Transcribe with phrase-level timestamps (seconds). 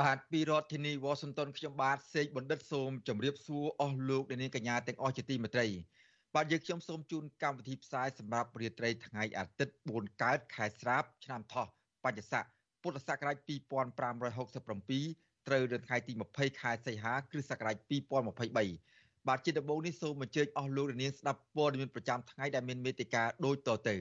[0.00, 5.66] បាទពីរដ្ឋធានីវ៉ាស៊ីនតោនខ្ញុំបាទសេកបណ្ឌិតសូមជម្រាបសួរអស់លោកអ្នកនាងកញ្ញាទាំងអស់ជាទីមេត្រី
[6.34, 11.66] បាទយើងខ្ញុំសូមជូនកម្មវិធីផ្សាយសម្រាប់រាត្រីថ្ងៃអាទិត្យ4កើតខែស្រាប ឆ្នាំថោះ
[12.04, 12.44] បច្ចស័ក
[12.82, 23.96] ពុទ្ធសករាជ2567ត្រូវនៅថ្ងៃទី20ខែសីហាគ្រិស្តសករាជ2023បាទជាដំបូងនេះសូមអញ្ជើញអស់លោកអ្នកនាងស្ដាប់ព័ត៌មានប្រចាំថ្ងៃដែលមានមេតិការដូចតទៅ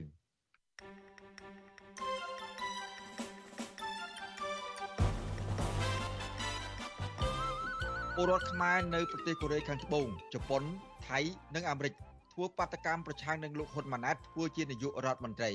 [8.18, 10.64] ពលរដ្ឋខ្មែរនៅប្រទេសកូរ៉េខាងត្បូងជប៉ុន
[11.08, 11.20] ថៃ
[11.56, 11.94] និងអាមេរិក
[12.34, 15.52] ធ្វើបាតកម្មប្រឆាំងនឹងលោកហ៊ុនម៉ាណែតធ្វើជានាយករដ្ឋមន្ត្រី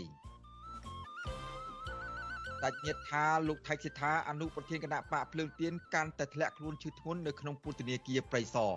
[2.63, 8.73] តាច់ញាតថាលោកថៃសិដ្ឋាអនុប្រធានគណៈបកភ្លើងទៀនកាន់តែធ្លាក់ខ្លួនឈឺធ្ងន់នៅក្នុងពន្ធនាគារព្រៃសរ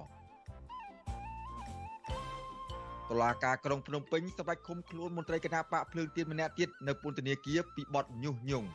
[3.09, 8.69] តុលាការក្រុងភ្នំពេញសម្រេចឃុំខ្លួនមន្ត្រីគណៈបកភ្លើងទៀនម្នាក់ទៀតនៅពន្ធនាគារពីបទញុះញង់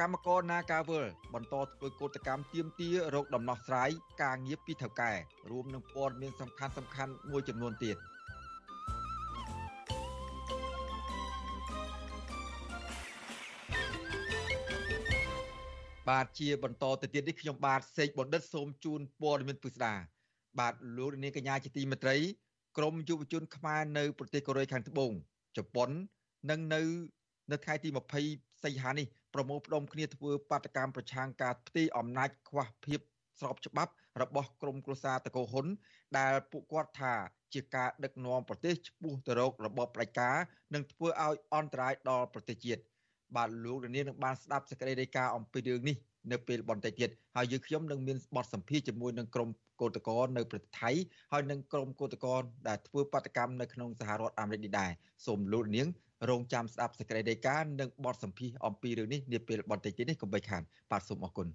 [0.00, 3.90] កម្មករ Nagawal បន្តធ្វើកោតកម្មទាមទាររោគដំណោះស្រាយ
[4.22, 5.12] ការងារពីថៅកែ
[5.50, 7.96] រួមនឹងព័ត៌មានសំខាន់សំខាន់មួយចំនួនទៀត
[16.08, 19.94] បាទជាបន្តទៅទៀតនេះខ្ញុំបាទសេកបណ្ឌិតសូមជូនព័ត៌មានពិស្ដា
[20.58, 22.16] បាទលោកនាងកញ្ញាជាទីមេត្រី
[22.76, 25.12] ក្រមយុវជនខ្មែរនៅប្រទេសកូរ៉េខាងត្បូង
[25.56, 25.90] ជប៉ុន
[26.50, 26.82] និងនៅ
[27.50, 27.88] នៅថ្ងៃទី
[28.26, 33.00] 20សីហានេះ ប្រមូលផ្ដុំគ្នាធ្វើបាតកម្មប្រឆាំងការផ្ទេរអំណាចខ្វះភាព
[33.40, 35.66] ស្របច្បាប់របស់ក្រមគ្រួសារតកោហ៊ុន
[36.18, 37.14] ដែលពួកគាត់ថា
[37.54, 40.36] ជាការដឹកនាំប្រទេសឆ្ពោះទៅរករបបផ្ដាច់ការ
[40.74, 42.82] និងធ្វើឲ្យអន្តរាយដល់ប្រទេសជាតិ
[43.36, 45.96] បាទលោកនាងនឹងបានស្ដាប់សេចក្តីរាយការណ៍អំពីរឿងនេះ
[46.32, 49.48] នៅពេលបន្តិចទៀតហើយយើងខ្ញុំនឹងមានបទសម្ភាសជាមួយនឹងក្រុម
[49.80, 50.90] កោតក្រនៅប្រទេសថៃ
[51.32, 54.90] ហើយនឹងក្រុមកោតក្រដែលធ្វើបាតកម្មនៅក្នុងសហរដ្ឋអាមេរិកនេះដែរ
[55.26, 55.88] សូមលោកនាង
[56.30, 61.48] រងចាំស្ដាប់សេចក្តីរាយការណ៍និងបទសម្ភាសអំពីរឿងនេះនាពេលបន្តិចទៀតនេះកុំបីខានបាទសូមអរគុណ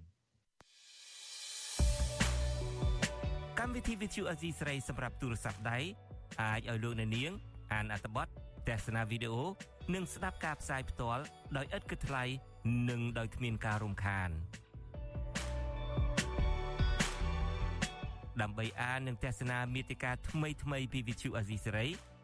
[3.58, 5.78] កម្មវិធី Vithu Azizi ស្រីសម្រាប់ទូរស័ព្ទដៃ
[6.42, 7.32] អាចឲ្យលោកអ្នកនាង
[7.72, 8.26] អានអត្ថបទ
[8.68, 9.44] ទស្សនាវីដេអូ
[9.94, 11.22] និងស្ដាប់ការផ្សាយផ្ទាល់
[11.56, 12.24] ដោយឥតគិតថ្លៃ
[12.90, 14.30] និងដោយគ្មានការរំខាន
[18.42, 21.86] ដើម្បីអាននិងទស្សនាមេតិការថ្មីៗពី Vithu Azizi ស្រី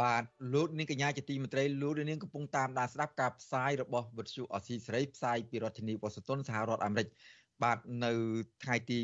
[0.00, 0.22] បាទ
[0.54, 7.08] លោកនាងកញ្ញាជាទីមេត្រីលោកនាងកំពុងតាមដានស្ដាប់ការផ្សាយរបស់វិទ្យុអស៊ីសេរីផ្សាយពីរដ្ឋធានីវ៉ាស៊ីនតោនសហរដ្ឋអាមេរិក
[7.62, 8.12] បាទនៅ
[8.62, 8.98] ថ្ងៃទី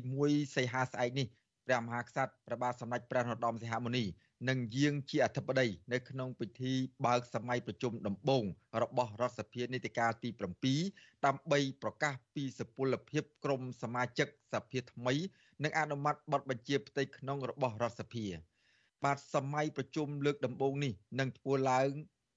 [0.00, 1.26] 21សីហាស្អែកនេះ
[1.66, 4.04] ព្រះមហាក្សត្រព្រះបាទសម្ដេចព្រះនរោត្តមសីហមុនី
[4.48, 6.72] នឹងយាងជាអធិបតីនៅក្នុងពិធី
[7.06, 8.44] បើកសម័យប្រជុំដំបូង
[8.82, 10.30] របស់រដ្ឋសភានីតិកាលទី
[10.76, 15.14] 7ដើម្បីប្រកាសពីសុពលភាពក្រមសមាជិកសភាថ្មី
[15.64, 18.26] និងអនុម័តបទបញ្ជាផ្ទៃក្នុងរបស់រដ្ឋសភា
[19.04, 21.90] បាទសម័យប្រជុំលើកដំបូងនេះនឹងធ្វើឡើង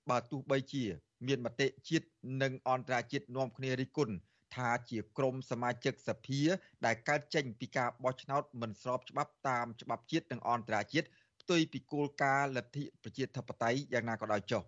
[0.10, 0.84] បើទោះបីជា
[1.28, 2.06] មានមតិជាតិ
[2.42, 4.16] និងអន្តរជាតិនាំគ្នារិះគន់
[4.56, 6.42] ថាជាក្រមសមាជិកសភា
[6.86, 11.08] ដែលកើតចេញពីការបោះឆ្នោតមិនស្របច្បាប់តាមច្បាប់ជាតិនិងអន្តរជាតិ
[11.42, 14.64] ផ្ទុយពីគោលការណ៍លទ្ធិប្រជាធិបតេយ្យយ៉ាងណាក៏ដោយចុះ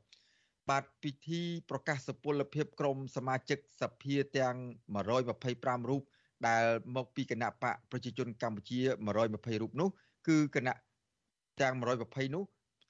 [0.69, 4.55] បាទពិធីប្រកាសសុពលភាពក្រមសមាជិកសភាទាំង
[5.23, 6.03] 125រូប
[6.47, 8.79] ដែលមកពីគណៈបកប្រជាជនកម្ពុជា
[9.21, 9.89] 120រូបនោះ
[10.27, 10.75] គឺគណៈ
[11.61, 12.43] ទាំង120នោះ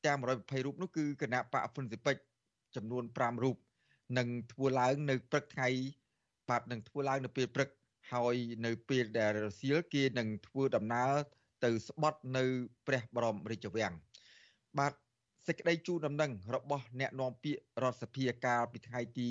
[0.06, 2.16] ទាំង120រូបនោះគឺគណៈបកហ្វុនស៊ីពេច
[2.76, 3.58] ចំនួន5រូប
[4.18, 5.70] នឹងធ្វើឡើងនៅព្រឹកថ្ងៃ
[6.50, 7.70] បាទនឹងធ្វើឡើងនៅពេលព្រឹក
[8.12, 8.36] ហើយ
[8.66, 11.12] នៅពេលដែលរសៀលគេនឹងធ្វើដំណើរ
[11.64, 12.44] ទៅស្បត់នៅ
[12.88, 13.94] ព្រះបរមរាជវាំង
[14.80, 14.94] បាទ
[15.48, 19.28] សេចក្តីជូនដំណឹងរបស់អ្នកនាំពាក្យរដ្ឋសភាកាលពីថ្ងៃទី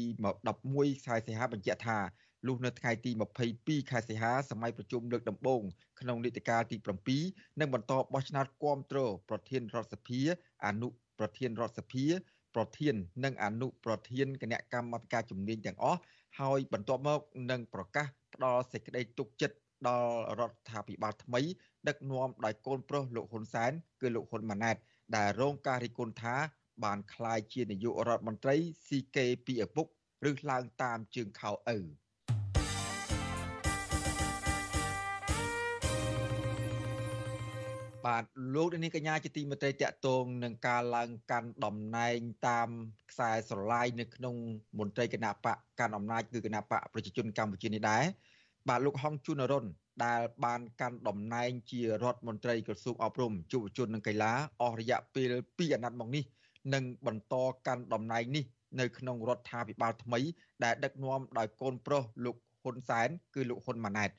[0.52, 1.98] 11ខែសីហាបញ្ជាក់ថា
[2.46, 3.10] លុះនៅថ្ងៃទី
[3.50, 5.62] 22ខែសីហាសម័យប្រជុំលើកដំបូង
[6.00, 6.76] ក្នុងនីតិកាលទី
[7.19, 8.98] 7និងបន្តបោះឆ្នោតគាំទ្រ
[9.28, 10.20] ប្រធានរដ្ឋសភា
[10.66, 10.88] អនុ
[11.19, 12.06] ប្រធានរដ្ឋសភា
[12.54, 12.94] ប្រធាន
[13.25, 16.00] និងអនុប្រធានគណៈកម្មាធិការជំនាញទាំងអស់
[16.40, 17.20] ហើយបន្ទាប់មក
[17.50, 19.56] នឹងប្រកាសផ្ដល់សេចក្តីទុកចិត្ត
[19.88, 21.40] ដល់រដ្ឋាភិបាលថ្មី
[21.88, 24.76] ដឹកនាំដោយកូនប្រុសលោកហ៊ុនសែនគឺលោកហ៊ុនម៉ាណែត
[25.16, 26.37] ដែលរងការរិះគន់ថា
[26.84, 28.56] បានក្លាយជានាយករដ្ឋមន្ត្រី
[28.87, 29.87] ស៊ីគេពីឪពុក
[30.31, 31.78] ឬឡើងតាមជើងខោឪ
[38.06, 38.24] បាទ
[38.54, 42.18] លោកនាងកញ្ញាជាទីមេត្រីតកតងនឹងការឡើងកាន់តំណែង
[42.48, 42.68] តាម
[43.10, 44.34] ខ្សែស្រឡាយនៅក្នុង
[44.78, 48.02] មន្ត្រីគណៈបកកាន់អំណាចគឺគណៈបកប្រជាជនកម្ពុជានេះដែរ
[48.68, 49.64] បាទលោកហងជុនរុន
[50.04, 54.32] ដែលបានកាន់តំណែងជារដ្ឋមន្ត្រីក្រសួងអប់រំយុវជននិងកីឡា
[54.62, 56.24] អស់រយៈពេល2អាណត្តិមកនេះ
[56.74, 57.34] នឹងបន្ត
[57.66, 58.44] កាន់តំណែងនេះ
[58.80, 60.20] នៅក្នុងរដ្ឋាភិបាលថ្មី
[60.64, 64.10] ដែលដឹកនាំដោយកូនប្រុសលោកហ៊ុនសែន គឺលោកហ៊ុនម៉ាណែត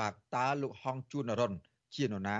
[0.00, 1.52] បាទតើលោកហងជួនរន
[1.96, 2.38] ជានរណា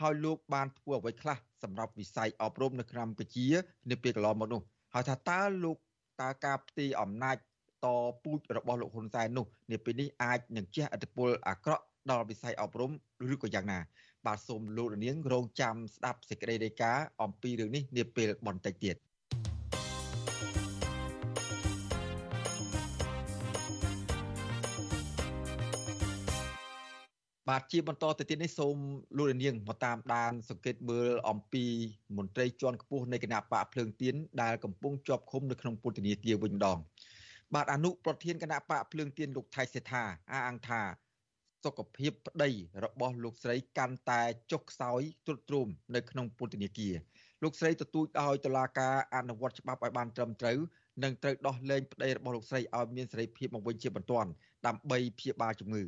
[0.00, 3.46] ហើយលោកបានធ្វើអ្វីខ្លះសម្រាប់វិស័យអប់រំនៅកម្ពុជា
[3.90, 4.62] នាពេលកន្លងមកនោះ
[4.94, 5.76] ហើយថាតើលោក
[6.22, 7.36] តើការផ្ទេរអំណាច
[7.84, 7.86] ត
[8.22, 12.90] ពូជរបស់លោកហ៊ុនសែននោះនាពេលនេះអាចនឹងជះឥទ្ធិពលអាក្រក់ដល់វិស័យអប់រំ
[13.32, 13.78] ឬក៏យ៉ាងណា
[14.26, 18.96] បាទសូមលោករនាងរងចាំស្ដាប់សេចក្តីរាយការណ៍អំពីរឿងនេះនាពេលបន្តិចទៀត
[27.48, 28.76] បាទជាបន្តទៅទៀតនេះសូម
[29.18, 31.64] លោករនាងមកតាមដានសង្កេតមើលអំពី
[32.16, 36.78] មន្ត្រីជាន់ខ្ពស់នៃគណៈបកភ្លើងទៀនដែលកំពុងជាប់ឃុំនៅក្នុងពន្ធនាគារវិញម្ដង
[37.54, 40.82] បាទអនុប្រធានគណៈបកភ្លើងទៀនលោកថៃសេដ្ឋាអះអាងថា
[41.64, 42.50] សុខភាពប្តី
[42.84, 44.22] របស់លោកស្រីកាន់តែ
[44.52, 46.94] ចុះខ្សោយទ្រុឌទ្រោមនៅក្នុងពន្ធនាគារ
[47.42, 50.58] លោកស្រីទទូចឲ្យតុលាការអនុវត្តច្បាប់ឲ្យបានត្រឹមត្រូវ
[51.04, 54.30] និងត្រូវដោះលែងប្តីរបស់លោកស្រីឲ្យមានសេរីភាពមកវិញជាបន្ទាន់
[54.66, 55.84] ដើម្បីព្យាបាលជំងឺ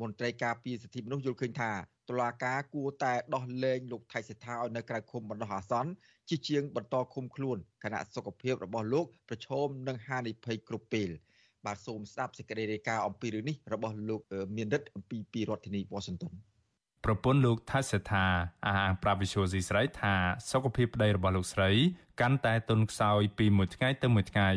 [0.00, 1.70] មន្ត្រីការពារសិទ្ធិមនុស្សយល់ឃើញថា
[2.08, 5.90] តុលាការគួរតែដោះលែងលោកថៃសេដ្ឋាឲ្យនៅក្រៅឃុំបណ្ដោះអាសន្ន
[6.28, 11.10] ជាជាងបន្តឃុំខ្លួនគណៈសុខភាពរបស់លោកប្រឈមនឹងហានិភ័យគ្រប់ពេល
[11.66, 14.20] បាទសូមស្ដាប់សេចក្តីរាយការណ៍អំពីរឿងនេះរបស់លោក
[14.56, 16.32] មានរិទ្ធអំពីពីរដ្ឋធានី Washington
[17.10, 18.24] ប្រពន្ធលោកថាសេថា
[18.66, 20.14] អះអាងប្រាប់វិសុយស៊ីស្រីថា
[20.50, 21.70] សុខភាពប្តីរបស់លោកស្រី
[22.20, 24.50] កាន់តែទន់ខ្សោយពីមួយថ្ងៃទៅមួយថ្ងៃ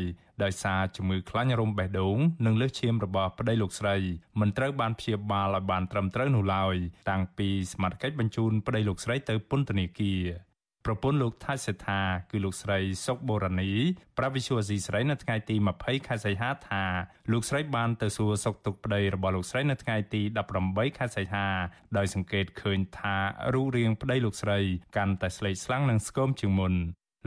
[0.44, 3.96] ដោយសារជំងឺខ្លាញ់រោមបេះដូងនិងលើសឈាមរបស់ប្តីលោកស្រី
[4.40, 6.76] មិនត្រូវបានព្យាបាលឲ្យបានត្រឹមត្រូវនោះឡើយ
[7.10, 10.22] តាំងពីសមត្ថកិច្ចបញ្ជូនប្តីលោកស្រីទៅពន្ធនាគារ
[10.86, 12.02] ប្រពន្ធលោកថៃសេដ្ឋា
[12.32, 13.72] គឺលោកស្រីសុកបូរនី
[14.18, 16.84] ប្រាវិសុវស៊ីស្រីនៅថ្ងៃទី20ខែសីហាថា
[17.32, 20.22] លោកស្រីបានទៅសួរសុខទុក្ខប្តីរបស់លោកស្រីនៅថ្ងៃទី
[20.60, 21.48] 18ខែសីហា
[21.98, 23.16] ដោយសង្កេតឃើញថា
[23.54, 24.60] រូបរាងប្តីលោកស្រី
[24.98, 26.76] កាន់តែស្លេកស្លាំងនិងស្គមជាងមុន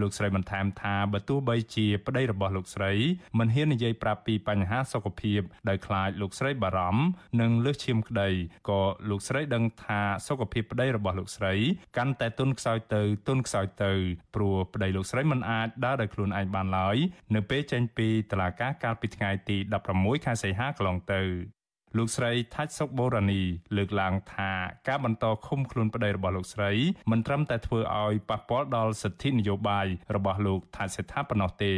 [0.00, 2.92] លោកស្រីបន្ថែមថាបើទោះបីជាប្តីរបស់លោកស្រី
[3.38, 7.04] មិនហ៊ាននិយាយប្រាប់ពីបញ្ហាសុខភាពដោយខ្លាចលោកស្រីបារម្ភ
[7.40, 8.28] និងលើសឈាមក្តី
[8.70, 8.80] ក៏
[9.10, 11.54] លោកស្រីដឹងថាសុខភាពប្តីរបស់លោកស្រី
[11.96, 13.92] កាន់តែទន់ខ្សោយទៅទន់ខ្សោយទៅ
[14.34, 16.96] ព្រោះប្តីលោកស្រីមិនអាចដើរដោយខ្លួនឯងបានឡើយ
[17.34, 19.56] នៅពេលចេញពីតុលាការកាលពីថ្ងៃទី
[19.92, 21.22] 16ខែសីហាកន្លងទៅ
[21.98, 23.42] លោកស្រីថាច់សុកបូរ៉ានី
[23.76, 24.50] លើកឡើងថា
[24.88, 26.70] ការបន្តឃុំខ្លួនប្តីរបស់លោកស្រី
[27.10, 31.72] មិនត្រឹមតែធ្វើឲ្យប៉ះពាល់ដល់សិទ្ធិនយោបាយរបស់លោកថាច់សេដ្ឋាប៉ុណ្ណោះទេ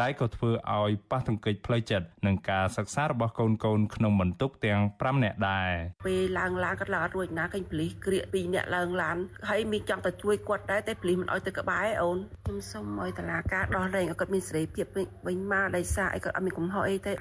[0.00, 5.70] តែក៏ធ្វើឲ្យប៉ះទង្គិចផ្លូវចិត្តនឹងការសិក្សារបស់កូនកូនក្នុងបន្ទុកទាំង5នាក់ដែរ
[6.06, 9.16] ពេលឡើងឡានគាត់ឡើងអត់រួចណាឃើញប៉លីសក្រៀក2នាក់ឡើងឡាន
[9.48, 14.86] ហើយមីចង់ទៅជួយគាត់ដែរតែប៉លីសមិនអោយទៅក្បែរអូនខ្ញុំសូមឲ្យតឡាការដោះលែងឲ្យគាត់មានសេរីភាព
[15.26, 17.12] វិញមកដោយសារឲ្យគាត់អត់មានកំហុសអីទេ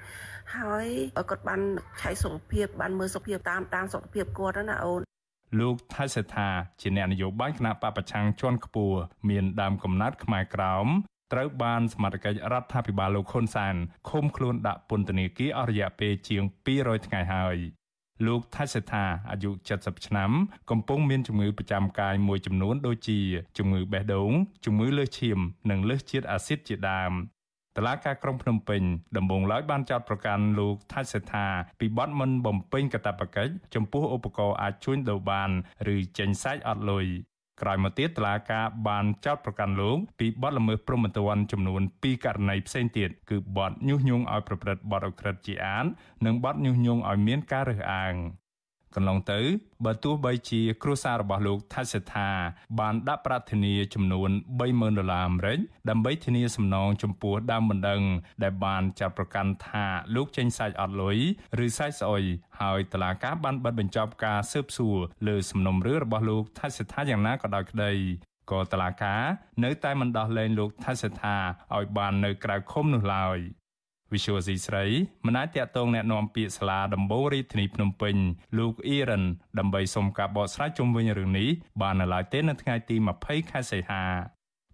[0.57, 1.61] ហើយឲ្យគាត់បាន
[2.01, 5.01] ឆៃសុខភាពបានមើលសុខភាពតាមតាមសុខភាពគាត់ណាអូន
[5.59, 6.47] លោកថៃសេថា
[6.81, 10.87] ជាអ្នកនយោបាយគណៈបពប្រឆាំងជាន់ខ្ពស់មានដើមកំណត់ខ្មែរក្រោម
[11.33, 13.75] ត្រូវបានសមាជិករដ្ឋាភិបាលលោកហ៊ុនសាន
[14.09, 16.43] ឃុំខ្លួនដាក់ពន្ធនាគារអស់រយៈពេលជាង
[16.75, 17.57] 200ថ្ងៃហើយ
[18.27, 20.31] លោកថៃសេថាអាយុ70ឆ្នាំ
[20.69, 23.19] កំពុងមានជំងឺប្រចាំកាយមួយចំនួនដូចជា
[23.57, 24.31] ជំងឺបេះដូង
[24.65, 27.13] ជំងឺលើសឈាម និងលើសជាតិអាស៊ីតជាដើម
[27.77, 28.81] តឡាការក្រុងភ្នំពេញ
[29.17, 31.47] ដំបងឡើយបានចោទប្រកាន់លោកថាច់សេដ្ឋា
[31.79, 35.49] ពីបទមិនបំពេញកាតព្វកិច្ចចំពោះឧបករណ៍អាចជួញដូរបាន
[35.95, 37.07] ឬចេញសាច់អត់លុយ
[37.61, 45.85] ក្រោយមកទៀតតឡាការបានចោទប្រកាន់លោកពីបទល្មើសព្រហ្មទណ្ឌចំនួន2ករណីផ្សេងទៀតគឺបទញុះញង់ឲ្យប្រព្រឹត្តបទអក្រិតជាអាន
[46.25, 48.15] និងបទញុះញង់ឲ្យមានការរើសអើង
[48.95, 49.39] កន្លងទៅ
[49.85, 52.29] បើទោះបីជាគ្រួសាររបស់លោកថាសេដ្ឋា
[52.79, 54.29] បានដាក់ប្រាថ្នាចំនួន
[54.59, 58.01] 30,000ដុល្លារអាមេរិកដើម្បីធានាសំណងចំពោះដើមបណ្ដឹង
[58.43, 61.17] ដែលបានចាត់ប្រកាន់ថាលោកចេញសាច់អត់លុយ
[61.65, 62.23] ឬសាច់ស្អុយ
[62.61, 67.93] ហើយតឡាការបានបិទបញ្ចប់ការស៊ើបសួរលើសំណុំរឿងរបស់លោកថាសេដ្ឋាយ៉ាងណាក៏ដោយក្តី
[68.51, 69.23] ក៏តឡាការ
[69.63, 71.35] នៅតែមិនដោះលែងលោកថាសេដ្ឋា
[71.75, 73.39] ឲ្យបាននៅក្រៅឃុំនោះឡើយ
[74.12, 74.84] វិសុវស៊ីស្រី
[75.26, 78.16] មិនអាចតាក់ទងแนะនាំពាក្យសាលាដំបងរាជធានីភ្នំពេញ
[78.58, 79.24] លោកអ៊ីរ៉ាន
[79.58, 81.48] ដើម្បីសុំការបកស្រាយជុំវិញរឿងនេះ
[81.80, 84.04] បាននៅឡើយទេនៅថ្ងៃទី20ខែសីហា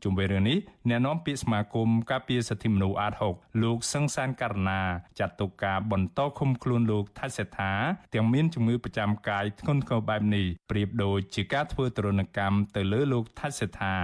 [0.03, 4.81] ជុំវិញរឿងនេះអ្នកនាំពាក្យសមាគមការពារសិទ្ធិមនុស្សអាត6លោកសង្សានករណា
[5.19, 7.73] ចាត់ទុកការបន្តឃុំខ្លួនលោកថាសេដ្ឋា
[8.15, 13.97] ទាំងមានជំងឺប្រចាំកាយធ្ងន់ធ្ងរបែបនេះប្រៀបដូចជាការធ្វើទរណកម្មទៅលើលោកថាសេដ្ឋា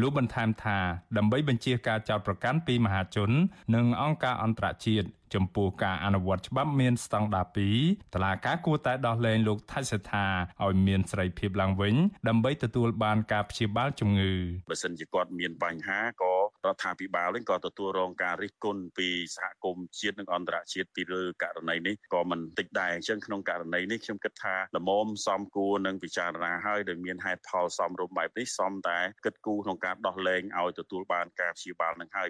[0.00, 0.78] លោកបន្ថែមថា
[1.16, 3.30] ដើម្បីបញ្ជាការចោទប្រកាន់ពីមហាជន
[3.74, 7.46] និងអង្គការអន្តរជាតិ ចំពោះការអនុវត្តច្បាប់មានស្តង់ដារ
[7.80, 10.26] 2តឡាការគួរតែដោះលែងលោកថៃសេដ្ឋា
[10.64, 11.94] ឲ្យមានសេរីភាពឡើងវិញ
[12.28, 14.32] ដើម្បីទទួលបានការព្យាបាលជំងឺ
[14.70, 16.34] បើសិនជាគាត់មានបញ្ហាក៏
[16.66, 32.28] រដ្ឋាភិបាលវិញក៏ទទួលរងការរិះគន់ពីសហគមន៍ជាតិនិងអន្តរជាតិពីលើករណីនេះក៏មិនតិចដែរអញ្ចឹងក្នុងករណីនេះខ្ញុំគិតថាលមមសំគួរនឹងពិចារណាហើយដោយមានហេតុផលសមរម្យបែបនេះសមតែគិតគូរក្នុងការដោះលែងឲ្យទទួលបានការព្យាបាលនឹងហើយ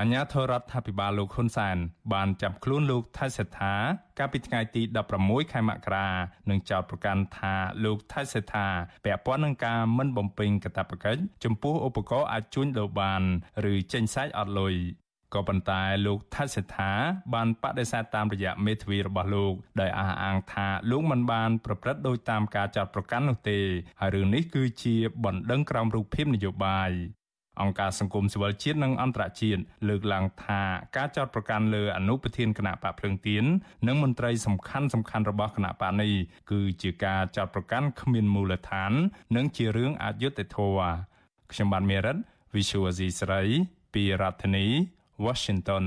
[0.00, 1.76] អាញាធរដ្ឋាភិបាលលោកហ៊ុនសែន
[2.12, 3.74] បានចាប់ខ្លួនលោកថៃសេដ្ឋា
[4.18, 4.82] កាលពីថ្ងៃទី
[5.16, 6.08] 16ខែមករា
[6.50, 8.66] និងចោទប្រកាន់ថាលោកថៃសេដ្ឋា
[9.04, 13.22] ពាក់ព័ន្ធនឹងការមិនបំពេញកាតព្វកិច្ចចំពោះឧបករណ៍អាចជួញដូរបាន
[13.72, 14.74] ឬចេញសាច់អត់លុយ
[15.34, 16.92] ក៏ប៉ុន្តែលោកថាសេដ្ឋា
[17.34, 23.58] បានបដិសេធតាមរយៈមេធាវីរបស់លោក ដោយអះអាងថាលោកមិនបាន ប្រព្រឹត្តដោយតាមការចាត់ប្រកាន់នោះទេ
[24.00, 26.92] ហើយរឿងនេះគឺជាបណ្ដឹងក្រោមរូបភាពនយោបាយ
[27.60, 30.62] អង្គការសង្គមស៊ីវិលជាតិនិងអន្តរជាតិលើកឡើងថា
[30.96, 33.44] ការចោទប្រកាន់លើអនុប្រធានគណៈបកភ្លើងទៀន
[33.86, 36.12] និងមន្ត្រីសំខាន់សំខាន់របស់គណៈបកនេះ
[36.50, 38.92] គឺជាការចោទប្រកាន់គ្មានមូលដ្ឋាន
[39.36, 40.92] និងជារឿងអយុត្តិធម៌
[41.52, 42.16] ខ្ញុំបានមេរិត
[42.54, 43.42] Visual C ស្រី
[43.94, 44.66] ពីរដ្ឋធានី
[45.24, 45.84] Washington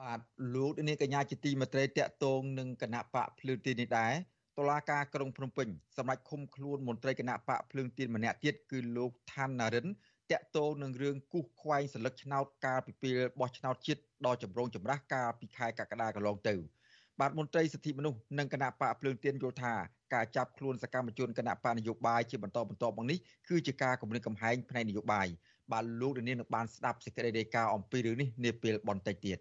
[0.00, 0.20] បាទ
[0.54, 4.12] លោកនាងកញ្ញាជាទីមេត្រីតកតងនឹងគណៈបកភ្លើងទៀននេះដែរ
[4.58, 9.86] តុលាការក្រុងភ្នំពេញសម្រេចឃុំខ្លួនមន្ត្រីគណៈបកភ្លើងទៀនម្នាក់ទៀតគឺលោកឋានណារិន
[10.32, 16.54] តាក់ទងនឹងរឿងគូសខ្វែងសន្លឹកឆ្នោតកាលពីពេលបោះឆ្នោតជាតិដល់ចម្រូងចម្រាសកាលពីខែកក្កដាកន្លងទៅ
[17.20, 19.74] បាទមន្ត្រីសិទ្ធិមនុស្សនិងគណៈបកភ្លើងទៀនយល់ថា
[20.14, 25.26] ការចាប់ខ្លួនសកម្មជនគណៈបកនយោបាយជាបន្តបន្ទាប់មកនេះគឺជាការគម្រាមកំហែងផ្នែកនយោបាយ
[25.72, 29.38] បាទលោកនាងនឹងបានស្ដាប់សេចក្តីរាយការណ៍អំពីរឿងនេះនាពេលបន្តិចទៀត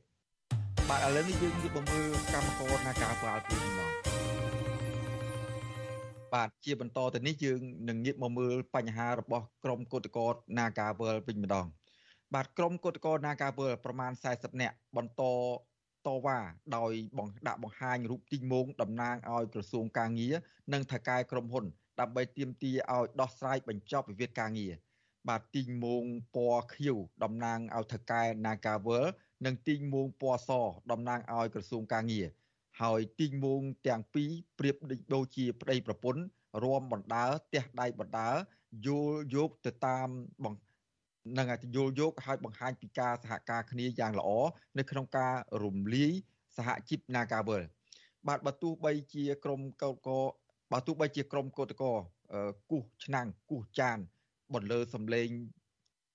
[0.90, 4.11] បាទឥឡូវនេះយើងនិយាយបំរើកម្មករនាការប្រាល់ពីនេះ
[6.34, 11.68] បាទជាបន្តទៅនេះយើងនឹងងាកមកមើលបញ្ហារបស់ក្រមគឧតកោ Nagawal វិញម្ដង
[12.34, 15.24] បាទក្រមគឧតកោ Nagawal ប្រមាណ40នាក់បន្ត
[16.08, 16.40] តវ៉ា
[16.78, 20.36] ដោយបង្ដាក់បង្ហាញរូបទីងមងតំណាងឲ្យក្រសួងកាងារ
[20.74, 21.66] និងថៅកែក្រុមហ៊ុន
[22.00, 24.74] ដើម្បីទាមទារឲ្យដោះស្រាយបញ្ចប់វិវាទកាងារ
[25.30, 26.04] បាទទីងមង
[26.36, 29.06] ពណ៌ខៀវតំណាងឲ្យថៅកែ Nagawal
[29.46, 30.50] និងទីងមងពណ៌ស
[30.92, 32.28] តំណាងឲ្យក្រសួងកាងារ
[32.82, 34.76] ហើយទីងមងទាំងពីរប្រៀប
[35.14, 36.22] ដូចជាប្តីប្រពន្ធ
[36.64, 38.30] រួមបណ្ដើទះដៃបណ្ដើ
[38.86, 40.08] យល់យកទៅតាម
[40.44, 44.30] បង្នឹងយល់យកឲ្យបង្ហាញពីការសហការគ្នាយ៉ាងល្អ
[44.78, 46.12] នៅក្នុងការរំលាយ
[46.58, 47.64] សហជីព Nagawal
[48.28, 50.20] បាទបើទោះបីជាក្រមកោតកោ
[50.72, 51.92] បើទោះបីជាក្រមកោតកោ
[52.72, 53.98] គូសឆ្នាំងគូសចាន
[54.54, 55.30] បន្លឺសំឡេង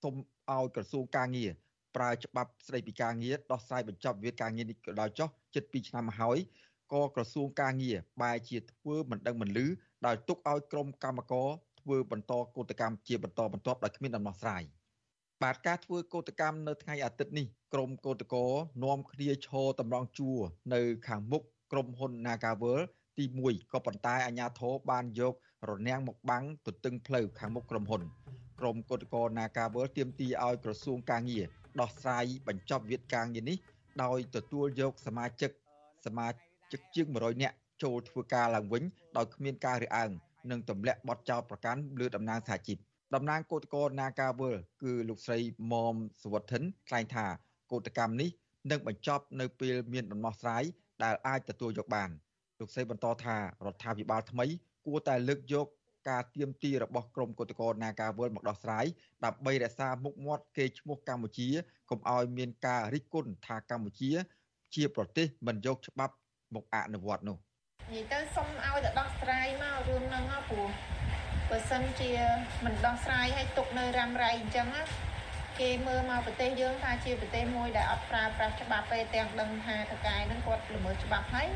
[0.02, 0.14] សុំ
[0.50, 1.50] ឲ្យក្រសួងការងារ
[1.96, 6.38] ប្រើច្បាប់ស្តីពីការងារដោះស្រាយបញ្ចប់វិវាទការងារនេះក៏ដោយចុះ ជិត2ឆ្នាំមកហើយ
[6.92, 9.66] ក៏ក្រសួងការងារបែរជាធ្វើមិនដឹងមិនលឺ
[10.06, 11.48] ដោយទុកឲ្យក្រុមកម្មករ
[11.80, 14.62] ធ្វើបន្តកោតកម្មជាបន្តបន្ទាប់ដោយគ្មានដំណោះស្រាយ
[15.42, 18.50] បាទការធ្វើកោតកម្មនៅថ្ងៃអាទិត្យនេះក្រុមកោតករ
[18.84, 20.38] នាំគ្នាឈរតម្រង់ជួរ
[20.74, 22.80] នៅខាងមុខក្រុមហ៊ុន Nagavel
[23.18, 25.34] ទី1ក៏ប៉ុន្តែអាជ្ញាធរបានយក
[25.68, 28.02] រនាំងមកបាំងទទឹងផ្លូវខាងមុខក្រុមហ៊ុន
[28.60, 31.44] ក្រុមកោតករ Nagavel ទាមទារឲ្យក្រសួងការងារ
[31.80, 33.58] ដោះស្រាយបញ្ចប់វិវាទការងារនេះ
[34.02, 35.50] ដោយទទួលយកសមាជិក
[36.06, 36.28] សមា
[36.72, 38.82] ជិកជាង100នាក់ចូលធ្វើការឡើងវិញ
[39.16, 40.10] ដោយគ្មានការរើសអើង
[40.50, 42.78] និងទម្លាក់បទចោទប្រកាន់លើតំណាងសហជីព
[43.14, 45.38] តំណាងគឧតកោនាការវលគឺលោកស្រី
[45.72, 47.26] មុំសវត្ថិនថ្លែងថា
[47.70, 48.30] គឧតកម្មនេះ
[48.70, 50.62] នឹងបញ្ចប់នៅពេលមានដំណោះស្រាយ
[51.04, 52.10] ដែលអាចទទួលយកបាន
[52.58, 54.46] លោកស្រីបន្តថារដ្ឋាភិបាលថ្មី
[54.86, 55.66] គួរតែលើកយក
[56.08, 58.86] ការទៀមទីរបស់ក្រមគឧតកោនាការវលមកដោះស្រាយ
[59.24, 61.48] ដើម្បីរក្សាមុខមាត់គេឈ្មោះកម្ពុជា
[61.90, 64.10] កុំឲ្យមានការរិះគន់ថាកម្ពុជា
[64.74, 66.14] ជាប្រទេសមិនយកច្បាប់
[66.54, 67.36] មកអនុវត្តនោះ
[67.94, 70.70] និយាយទៅសុំឲ្យទៅដោះស្រាយមករឿងហ្នឹងព្រោះ
[71.50, 72.10] បើសិនជា
[72.64, 74.82] មិនដោះស្រាយឲ្យទុកនៅរ៉ាំរ៉ៃអញ្ចឹងណា
[75.60, 81.48] គេមើលមកប្រទេសយើងថាជាប្រទេសមួយដែលអត់ប្រើប្រាស់ច្បាប់ទេទាំងដឹងថាតកែហ្នឹងគាត់ល្មើសច្បាប់ហើយ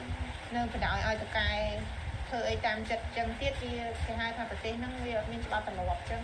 [0.56, 1.50] នៅបដ ாய் ឲ្យតកែ
[2.29, 3.71] ធ្វើអីតាមចិត្តអញ្ចឹងទៀតវា
[4.05, 6.21] គេហៅថាប្រទេសហ្នឹងវាអត់មានច្បាប់ទម្លាប់អញ្ចឹង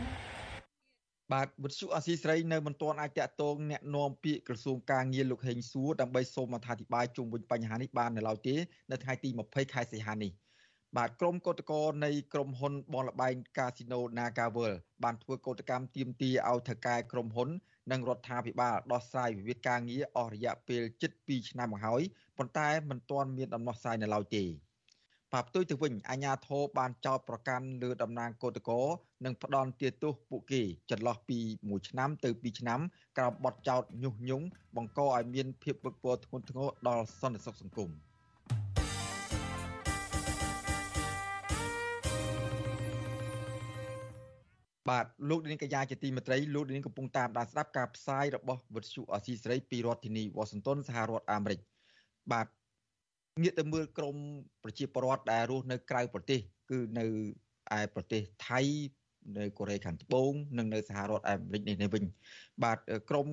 [1.34, 8.56] បាទវិទ្យុអាស៊ីស្រីនៅមិនទាន់អាចតាក់ទងแนะនាំពាក្យក្រសួងការងារលោកហេងសួរដើម្បីសូមអធិប្បាយជុំវិញបញ្ហានេះបាននៅឡើយទេ
[8.92, 10.32] នៅថ្ងៃទី20ខែសីហានេះ
[10.98, 14.74] បាទក្រុមកោតក្រនៃក្រុមហ៊ុនបនលបែងកាស៊ីណូ Nagavel
[15.04, 17.50] បានធ្វើកោតកម្មទាមទារឲ្យថៅកែក្រុមហ៊ុន
[17.92, 22.02] និងរដ្ឋាភិបាលដោះស្រាយវិវាទការងារអស់រយៈពេលជិត2ឆ្នាំមកហើយ
[22.38, 24.44] ប៉ុន្តែមិនទាន់មានដំណោះស្រាយនៅឡើយទេ
[25.43, 28.85] បផ្ទុយទៅវិញអាញាធរបានចោទប្រកាន់លើតំណាងកោតក្រ
[29.25, 32.81] និងផ្ដន់ទាទោសពួកគេចន្លោះពី1ឆ្នាំទៅ2ឆ្នាំ
[33.19, 37.91] ក្រោមបទចោទញុះញង់បង្កឲ្យមានភាពវឹកវរធ្ងន់ធ្ងរដល់សន្តិសុខសង្គម
[44.89, 51.61] បាទលោកនាងកញ្ញាជាទីមេត្រីលោកនាងកំពុងតាមដានស្ដាប់ការផ្សាយរបស់វិទ្យុអស៊ីសេរីពីរដ្ឋធានីវ៉ាស៊ីនតោនសហរដ្ឋអាមេរិក
[52.33, 52.47] បាទ
[53.43, 54.17] ងាកទៅមើលក្រម
[54.63, 56.41] ប្រជាពលរដ្ឋដែលរស់នៅក្រៅប្រទេស
[56.71, 57.05] គឺនៅ
[57.79, 58.61] ឯប្រទេសថៃ
[59.39, 62.05] នៅកូរ៉េខាងត្បូងនិងនៅសហរដ្ឋអាមេរិកនេះវិញ
[62.65, 62.79] បាទ
[63.11, 63.27] ក្រម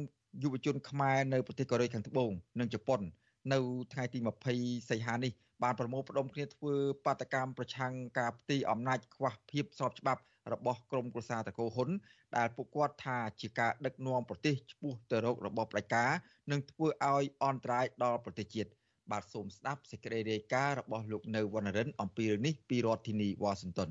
[0.44, 3.02] យុវជនខ្មែរនៅប្រទេសកូរ៉េខាងត្បូងនិងជប៉ុន
[3.54, 3.60] នៅ
[3.94, 4.20] ថ្ងៃទី
[4.56, 5.32] 20សីហានេះ
[5.64, 10.22] បានប្រមូលផ្ដុំគ្នាធ្វើបាតកម្មប្រឆាំងការផ្ទេរអំណាចខ្វះភាពស្របច្បាប់
[10.54, 11.90] របស់ក្រមក្រសាតកោហ៊ុន
[12.38, 16.12] ដែលពួកគាត់ថាជាការដឹកនាំប្រទេសឆ្ពោះទៅរករបបផ្ដាច់ការ
[16.52, 18.70] និងធ្វើឲ្យអន្តរាយដល់ប្រទេសជាតិ
[19.12, 23.90] បាទសូមស្ដាប់សេចក្តីរាយការណ៍របស់លោកនៅវណ្ណរិនអំពីរឿងនេះពីរដ្ឋធានីវ៉ាស៊ីនតោន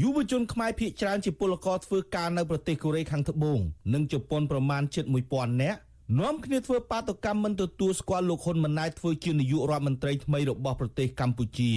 [0.00, 3.58] យុវជនខ្មែរភៀកច្រើនជាពលករធ្វើការនៅប្រទេសកូរ៉េខាងត្បូង
[3.94, 5.80] និងជប៉ុនប្រមាណជិត1000នាក់
[6.20, 11.72] នាំគ្នាធ្វើបាតកម្មមិនទទួលស្គាល់លោកហ៊ុនម៉ាណែតធ្វើជានាយករដ្ឋមន្ត្រីថ្មីរបស់ប្រទេសកម្ពុជា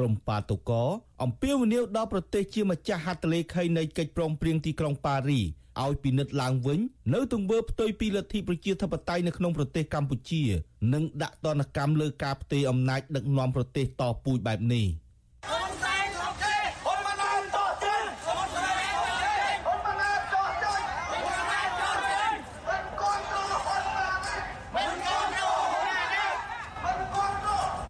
[0.00, 0.84] ក្រមបាតុកោ
[1.22, 5.40] អំពាវនាវដល់ប្រទេសជាម្ចាស់ហត្ថលេខីនៃកិច្ចព្រមព្រៀងទីក្រុងប៉ារី
[5.82, 6.80] ឲ្យពិនិត្យឡើងវិញ
[7.14, 10.42] នៅទង្វើផ្ទុយពីលទ្ធិប្រជាធិបតេយ្យនៅក្នុងប្រទេសកម្ពុជា
[10.92, 14.86] និងដាក់ទណ្ឌកម្មលើការផ្ទេរអំណាចដឹកនាំប្រទេសតពូជបែបនេះ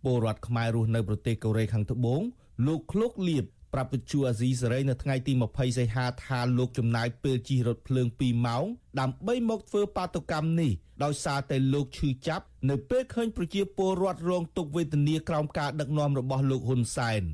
[0.05, 2.21] ពលរដ្ឋខ្មែររស់នៅប្រទេសកូរ៉េខាងត្បូង
[2.67, 8.65] លោកឃ្លោកលៀបប្រាប់វិទ្យុអាស៊ីសេរីនៅថ្ងៃទី20សីហាថាលោកចំណាយពេលជិះរថភ្លើង2ម៉ោង
[9.01, 10.71] ដើម្បីមកធ្វើបាតុកម្មនេះ
[11.05, 17.23] ដោយសារតែលោកឈឺចាប់នៅពេលឃើញប្រជាពលរដ្ឋរងទុក្ខវេទនាក្រោមការដឹកនាំរបស់លោកហ៊ុនសែន។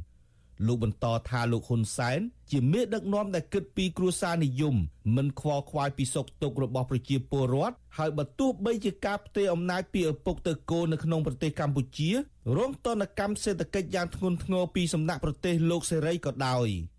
[0.66, 2.20] លោកបន្តថាលោកហ៊ុនសែន
[2.50, 4.74] ជាមេដឹកនាំដែលគិតពីគ្រួសារនិយម
[5.16, 12.10] មិនខ្វល់ខ្វាយពីសុខទុក្ខរបស់ប្រជាពលរដ្ឋហើយបើទោះបីជាការផ្ទេរអំណាចពីឪពុកទៅកូននៅក្នុងប្រទេសកម្ពុជា
[12.56, 16.68] រងទណ្ឌកម្មសេដ្ឋកិច្ចយ៉ាងធ្ងន់ធ្ងរពីសំណាក់ប្រទេសលោកសេរីក៏ដោយ។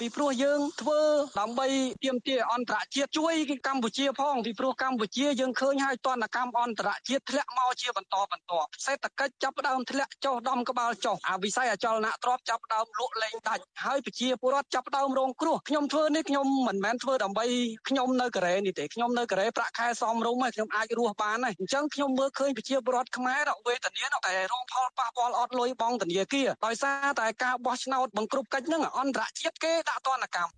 [0.00, 1.00] ពីព្រោះយើងធ្វើ
[1.40, 1.66] ដើម្បី
[2.04, 3.34] ទាមទារអន្តរជាតិជួយ
[3.66, 17.46] កម្ពុជាផងពីព្រោះកម្ពុជាយើងឃើញហើយតនកម្មអន្តរជាតិធ្លាក់មកជាបន្តបន្ទាប់សេដ្ឋកិច្ចចាប់ផ្ដើមធ្លាក់ចុះដំក្បាលចុះអាវិស័យអចលនៈទ្រព្យចាប់ផ្ដើមលក់លែងដាច់ហើយប្រជាពលរដ្ឋចាប់ផ្ដើមរងគ្រោះខ្ញុំធ្វើនេះខ្ញុំមិនមែនធ្វើដើម្បី
[17.88, 30.50] ខ្ញុំនៅកូរ៉េនេះទេខ្ញុំនៅកូរ៉េប្រាក់ខែសមរម្យហើយខ្ញុំអាចរស់បានហើយអញ្ចឹងខ្ញុំមើលឃើញប្រជាពលរដ្ឋខ្មែររកវេទនាតែរងផលប៉ះពាល់អត់លុយបងធនាគារដោយសារតែការបោះឆ្នោតបង្ក្រប់កិច្ចហ្នឹងអន្តរជាតិគេដាក់ទណ្ឌកម្ម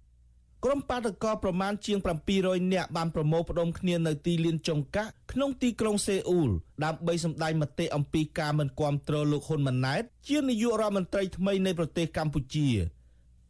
[0.65, 1.99] ក្រុមបាតកោប្រមាណជាង
[2.35, 6.51] 700នាក់បានប្រមូលផ្ដុំគ្នានៅទីលានចុងកាក់ក្នុងទីក្រុងសេអ៊ូល
[6.85, 12.69] ដើម្បីសម្ដែងមតិអំពីការមិនគាំទ្រលោកហ៊ុនម៉ាណែត ជានាយករដ្ឋមន្ត្រីថ្មីនៃប្រទេសកម្ពុជា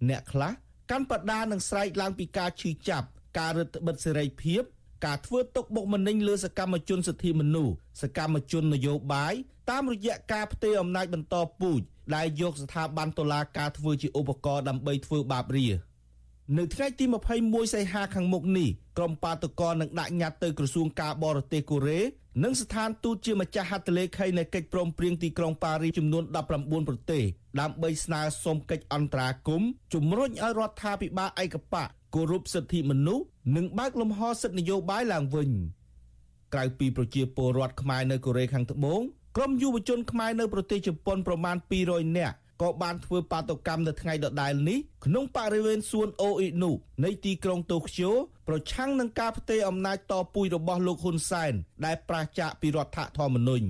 [0.09, 0.53] អ្នកខ្លះ
[0.91, 3.07] កាន់បដានឹងស្រែកឡើងពីការឈឺចាប់
[3.39, 4.63] ការរឹតបន្តឹងសេរីភាព
[5.05, 9.35] ការធ្វើទុកបុកម្នេញលើសកម្មជនសិទ្ធិមនុស្សសកម្មជននយោបាយ
[9.71, 11.81] តាមរយៈការផ្ទេរអំណាចបន្តពូជ
[12.15, 15.69] ដែលយកស្ថាប័នតុលាការធ្វើជាឧបករណ៍ដើម្បីធ្វើបាបរា
[16.59, 17.05] នៅថ្ងៃទី
[17.39, 22.01] 21សីហាខាងមុខនេះក្រុមបាតកោនឹងដាក់ញត្តិទៅក្រសួងការបរទេសកូរ៉េ
[22.45, 26.25] និងស្ថានទូតជាម្ចាស់ហត្ថលេខីនៃកិច្ចព្រមព្រៀងទីក្រុងប៉ារីចំនួន
[26.57, 27.23] 19ប្រទេស
[27.61, 33.25] ដើម្បីស្នើសុំកិច្ចអន្តរាគមន៍ជំរុញឲ្យរដ្ឋាភិបាលឯកបក គោរពសិទ្ធិមនុស្ស
[33.57, 35.51] និងបើកលំហសិទ្ធិនយោបាយឡើងវិញ
[36.55, 39.01] ក្រៅពីប្រជាពលរដ្ឋខ្មែរនៅកូរ៉េខាងត្បូង
[39.37, 46.71] ក្រុមយុវជនខ្មែរនៅប្រទេសជប៉ុនប្រមាណ200នាក់ក៏បានធ្វើបាតុកម្មនៅថ្ងៃដដែលនេះក្នុងបរិវេណសួនអូអ៊ីនូ
[47.05, 48.11] នៃទីក្រុងតូក្យូ
[48.49, 51.53] ប្រឆាំងនឹងការផ្ទេរអំណាចតពូជរបស់លោកហ៊ុនសែន
[51.85, 53.67] ដែលប្រឆាចពីរដ្ឋធម្មនុញ្ញ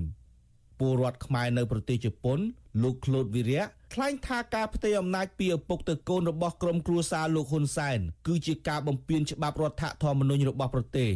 [0.79, 2.39] ពលរដ្ឋខ្មែរនៅប្រទេសជប៉ុន
[2.81, 11.09] លោកក្លូតវីរៈថ្លែងថាការផ្ទេរអំណាចពីឪពុកទៅកូនរបស់ក្រុមគ្រួសារលោកហ៊ុនសែនគឺជាការបំពានច្បាប់រដ្ឋធម្មនុញ្ញរបស់ប្រទេស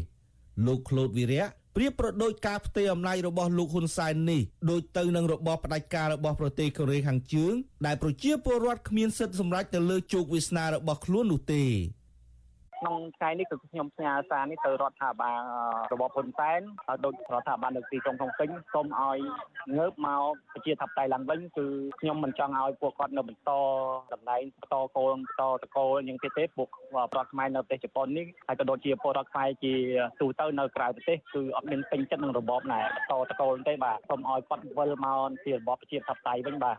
[0.66, 7.54] លោកក្លូតវីរៈប្រៀបប្រដូចការផ្ទេរអំណាចរបស់លោកហ៊ុនសែននេះដូចទៅនឹងរបបផ្ដាច់ការរបស់ប្រទេសកូរ៉េខាងជើង
[7.86, 11.64] ដែលប្រជាពលរដ្ឋគ្មានសិទ្ធិសម្រេចទៅលើជោគវាសនារបស់ខ្លួននោះទេ
[12.80, 15.42] ក្នុងថ្ងៃនេះគឺខ្ញុំផ្ញើសារនេះទៅរដ្ឋាភិបាល
[15.92, 19.20] របបហ៊ុនសែនហើយដូចរដ្ឋាភិបាលនៅទីក្រុងភ្នំពេញសូមឲ្យ
[19.78, 21.66] ងើបមកប្រជាធិបតេយ្យឡើងវិញគឺ
[22.00, 23.52] ខ្ញុំមិនចង់ឲ្យពួកគាត់នៅបន្ត
[24.14, 26.70] តំណែងបន្តកូនបន្តតកូលយ៉ាងទៀតទេពួក
[27.14, 29.74] ប្រទេសខ្មែរនៅប្រទេសជប៉ុននេះហើយក៏ដូចជាពលរដ្ឋខ្មែរជា
[30.22, 36.78] ទូទៅនៅក្រៅប្រទេសគឺអត់មានពេញចិត្តនឹងរបបណែបន្តតកូលទេបាទសូមឲ្យគាត់វិលមកជារបបប្រជាធិបតេយ្យវិញបាទ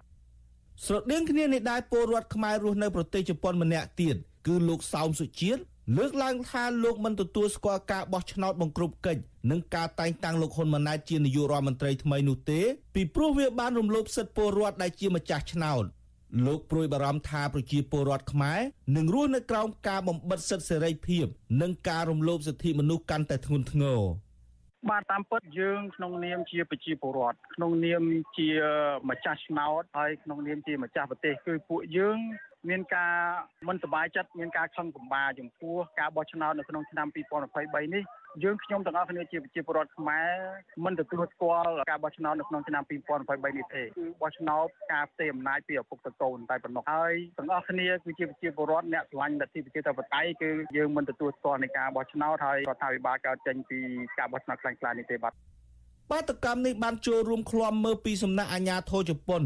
[0.87, 5.63] ស្រដៀងគ្នានេះដែរពលរដ្ឋខ្មែររស់នៅប្រទេសជប៉ុនម្នាក់ទៀតគឺលោកសោមសុជាតិ
[5.96, 12.61] លើកឡើងថាលោកមិនទទួលស្គាល់ការបោះឆ្នោតបង្ក្រប់កិច្ចនិងការតែងតាំងលោកហ៊ុនម៉ាណែតជានាយករដ្ឋមន្ត្រីថ្មីនោះទេ
[12.94, 15.85] ពីព្រោះវាបានរំលោភសិទ្ធិពលរដ្ឋដែលជាម្ចាស់ឆ្នោត
[16.46, 18.61] លោកព្រួយបារម្ភថាប្រជាពលរដ្ឋខ្មែរ
[18.96, 21.27] នឹងរស់នៅក្រោមការបំបិទសិទ្ធិសេរីភាព
[21.62, 24.01] និងការរំលោភសិទ្ធិមនុស្សកាន់តែធ្ងន់ធ្ងរ
[24.90, 28.03] បាទតាមពិតយើងក្នុងនាមជាប្រជាពលរដ្ឋក្នុងនាម
[28.38, 28.48] ជា
[29.11, 32.18] ម្ចាស់ឆ្នោតហើយក្នុងនាមជាម្ចាស់ប្រទេសគឺពួកយើង
[32.68, 33.14] មានការ
[33.68, 38.05] មិនសប្បាយចិត្តមានការខឹងសម្បាចំពោះការបោះឆ្នោតនៅក្នុងឆ្នាំ2023នេះ
[38.44, 40.29] យើងខ្ញុំទាំងអស់គ្នាជាប្រជាពលរដ្ឋខ្មែរ
[40.85, 53.79] មិនទទួលស្គាល់ការបោះឆ្នោតនៅក្នុងឆ្នាំ2023នេះទេគឺបោះឆ្នោតការផ្ទេរអំណាចពីឪពុកទៅកូនតែប៉ុណ្ណោះហើយទាំងអស់គ្នាគឺជាប្រជាពលរដ្ឋអ្នកស្រឡាញ់លទ្ធិប្រជាធិបតេយ្យគឺយើងមិនទទួលស្គាល់នៃការបោះឆ្នោតហើយរដ្ឋាភិបាលកើតចេញពី
[54.18, 55.35] ការបោះឆ្នោតខ្លាំងខ្លានេះទេបាទ
[56.11, 59.42] បាតកម្មនេះបានចូលរួមឃ្លាំមើលពីសំណាក់អាជ្ញាធរជប៉ុន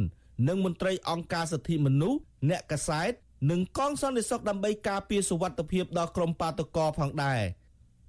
[0.48, 2.18] និងមន្ត្រីអង្គការសិទ្ធិមនុស្ស
[2.50, 3.12] អ្នកកសែត
[3.50, 7.40] និងកងសន្តិសុខដើម្បីការពារសុវត្ថិភាពដល់ក្រុមបាតកោផងដែរ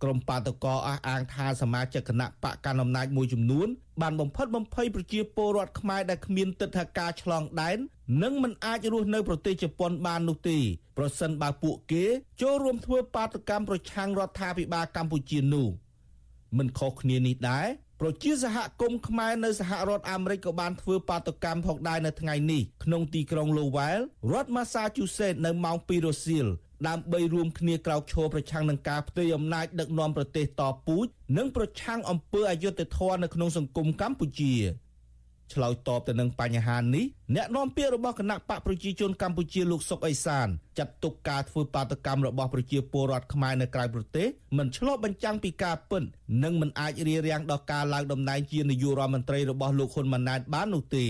[0.04, 3.68] ក្រុមបាតកោអះអាងថាសមាជិកគណៈបកកណ្ដាលអំណាចមួយចំនួន
[4.02, 7.78] បានបំផិតបំភ័យប្រជាពលរដ្ឋខ្មែរដែលគ្មានទិដ្ឋាការឆ្លងដែន
[8.24, 10.58] និងមិនអាចរស់នៅប្រទេសជប៉ុនបាននោះទេ
[10.98, 12.04] ប្រសិនបើពួកគេ
[12.42, 15.68] ចូលរួមធ្វើបាតកម្មប្រឆាំងរដ្ឋាភិបាលកម្ពុជានោះ
[16.58, 17.68] មិនខុសគ្នានេះដែរ
[18.06, 26.48] ប្រជាសហគមន៍ខ្មែរនៅសហរដ្ឋអាមេរិកក៏បានធ្វើបាតកម្មផងដែរនៅថ្ងៃនេះក្នុងទីក្រុង Lowell រដ្ឋ Massachusetts នៅម៉ោង2រសៀល
[26.88, 34.54] ដើម្បីរួមគ្នាក្រោកឈរប្រឆាំងនឹងការផ្ទេរអំណាចដឹកនាំប្រទេសតពូជនិងប្រឆាំងអំពើអយុត្តិធម៌នៅក្នុងសង្គមកម្ពុជា
[35.54, 46.04] ឆ្លើយតបទៅនឹងបញ្ហានេះអ្នកនាំពាក្យរបស់គណៈបកប្រជាជនកម្ពុជាលោកសុកអេសានចាត់ទុកការធ្វើបាតកម្មរបស់ប្រជាពលរដ្ឋខ្មែរនៅក្រៅប្រទេសមិនឆ្លុះបញ្ចាំងពីការពិត
[46.44, 51.08] និងមិនអាចរារាំងដល់ការឡើងតំណែងជានាយករដ្ឋមន្ត្រីរបស់លោកហ៊ុនម៉ាណែតបាននោះទេ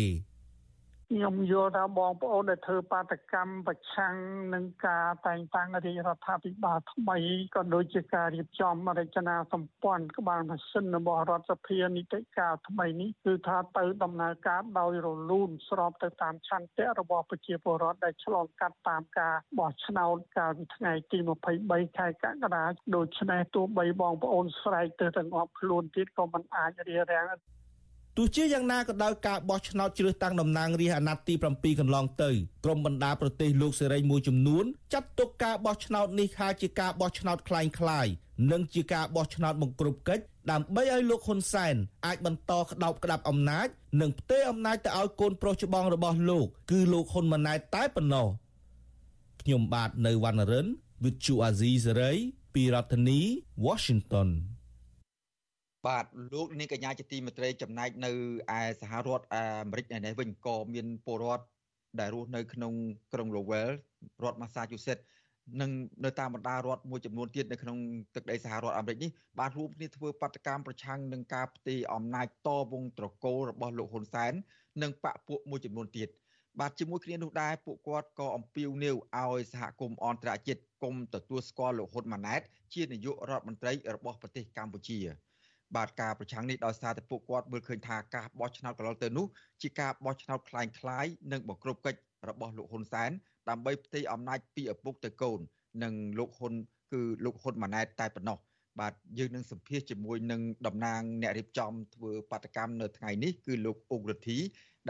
[1.13, 4.15] ខ្ញុំយល់ថាបងប្អូនដែលធ្វើបាតកម្មប្រឆាំង
[4.53, 7.17] នឹងការតែងតាំងរាជរដ្ឋាភិបាលថ្មី
[7.55, 21.17] ក៏ដូចជាការរៀបចំរចនាសម្ព័ន្ធក្បាលម៉ាស៊ីនរបស់រដ្ឋសភានីតិកាលថ្មីនេះគឺថាទៅដំណើរការដោយរលូនស្របទៅតាមឆន្ទៈរបស់ប្រជាពលរដ្ឋដែលឆ្លងកាត់តាមការបោះឆ្នោតកាលពីថ្ងៃទី
[21.57, 27.27] 23ខែកក្កដាដូច្នេះទោះបីបងប្អូនស្រែកទៅទាំងអស់ខ្លួនទៀតក៏មិនអាចរារាំង
[28.16, 32.30] ទោះជាយ៉ាងណាក៏ដោយការបោះឆ្នោតជ្រើសតាំងតំណាងរាស្ត្រអាណត្តិទី7កន្លងទៅ
[32.64, 38.06] ក្រុមបណ្ដាប្រទេសលោកសេរីមួយចំនួនចាត់ទុកការបោះឆ្នោតនេះថាជាការបោះឆ្នោតคล้ายคล้าย
[38.50, 41.74] និងជាការបោះឆ្នោតបង្ក្រប់កិច្ចដើម្បីឲ្យលោកហ៊ុនសែន
[42.06, 43.68] អាចបន្តក្តោបក្តាប់អំណាច
[44.00, 48.28] និងផ្ទេរអំណាចទៅឲ្យកូនប្រុសច្បងរបស់លោកគឺលោកហ៊ុនម៉ាណែតតែប៉ុណ្ណោះ
[49.42, 50.66] ខ្ញុំបាទនៅវណ្ណរិន
[51.02, 52.18] With Chu Azizi Saray
[52.54, 53.20] ពីរដ្ឋធានី
[53.66, 54.28] Washington
[55.87, 58.11] បាទលោកនាងកញ្ញាជាទីមេត្រីចំណែកនៅ
[58.57, 61.45] ឯសហរដ្ឋអាមេរិកនេះវិញក៏មានពលរដ្ឋ
[61.99, 62.73] ដែលរស់នៅក្នុង
[63.13, 63.71] ក្រុង Lowell
[64.23, 65.03] រដ្ឋ Massachusetts
[65.61, 65.71] និង
[66.05, 67.77] នៅតាមបណ្ដារដ្ឋមួយចំនួនទៀតនៅក្នុង
[68.15, 74.33] ទឹកដីសហរដ្ឋអាមេរិកនេះបានរួមគ្នាធ្វើបដកម្មប្រឆាំងនឹងការផ្ទេរអំណាចតវងត្រកូលរបស់លោកហ៊ុនសែន
[74.81, 76.09] និងបកពួកមួយចំនួនទៀត
[76.59, 82.41] បាទជាមួយគ្នានោះដែរពួកគាត់ក៏អំពាវនាវឲ្យសហគមន៍អន្តរជាតិគុំទទួលស្គាល់លោកហ៊ុនម៉ាណែត
[82.73, 84.99] ជានាយករដ្ឋមន្ត្រីរបស់ប្រទេសកម្ពុជា
[85.76, 89.26] បាទការប្រឆាំងនេះដោយសារតែពួកគាត់មើលឃើញថាការបោះឆ្នោតកន្លងទៅនោះ
[89.62, 93.10] ជាការបោះឆ្នោតคล้ายៗនិងបង្ក្រប់កិច្ចរបស់លោកហ៊ុនសែន
[93.48, 95.38] ដើម្បីផ្ទេរអំណាចពីឪពុកទៅកូន
[95.82, 96.52] និងលោកហ៊ុន
[96.92, 98.38] គឺលោកហ៊ុនម៉ាណែតតែប៉ុណ្ណោះ
[98.80, 104.38] បាទយើងនឹងសម្ភាសជាមួយនឹងតំណាងអ្នករៀបចំធ្វើបាតកម្មនៅថ្ងៃនេះគឺលោកអុករដ្ឋី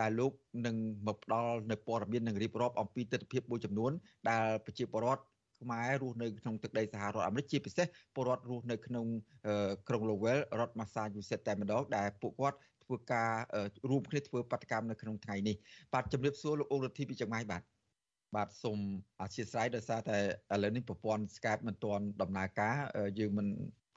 [0.01, 0.33] ដែលលោក
[0.67, 3.93] នឹងមកផ្ដល់នៅព័ត៌មាននិងរៀបរាប់អំពីទស្សនវិជ្ជាមួយចំនួន
[4.29, 5.23] ដែលប្រជាពលរដ្ឋ
[5.63, 9.06] ខ្មែររស់នៅក្នុងទឹកដីសហរដ្ឋអាមេរិកជាពិសេសពលរដ្ឋរស់នៅក្នុង
[9.88, 13.32] ក្រុង Lowell រដ្ឋ Massachusetts តែម្ដងដែលពួកគាត់ធ្វើការ
[13.89, 15.56] រួមគ្នាធ្វើបដកម្មនៅក្នុងថ្ងៃនេះ
[15.93, 17.63] បាទជំរាបសួរលោកអូរដ្ឋីពីចម្ងាយបាទ
[18.36, 18.80] បាទសូម
[19.21, 20.17] អធិស្ឋានដោយសារតែ
[20.54, 22.76] ឥឡូវនេះប្រព័ន្ធ Skype មិនទាន់ដំណើរការ
[23.19, 23.47] យើងមិន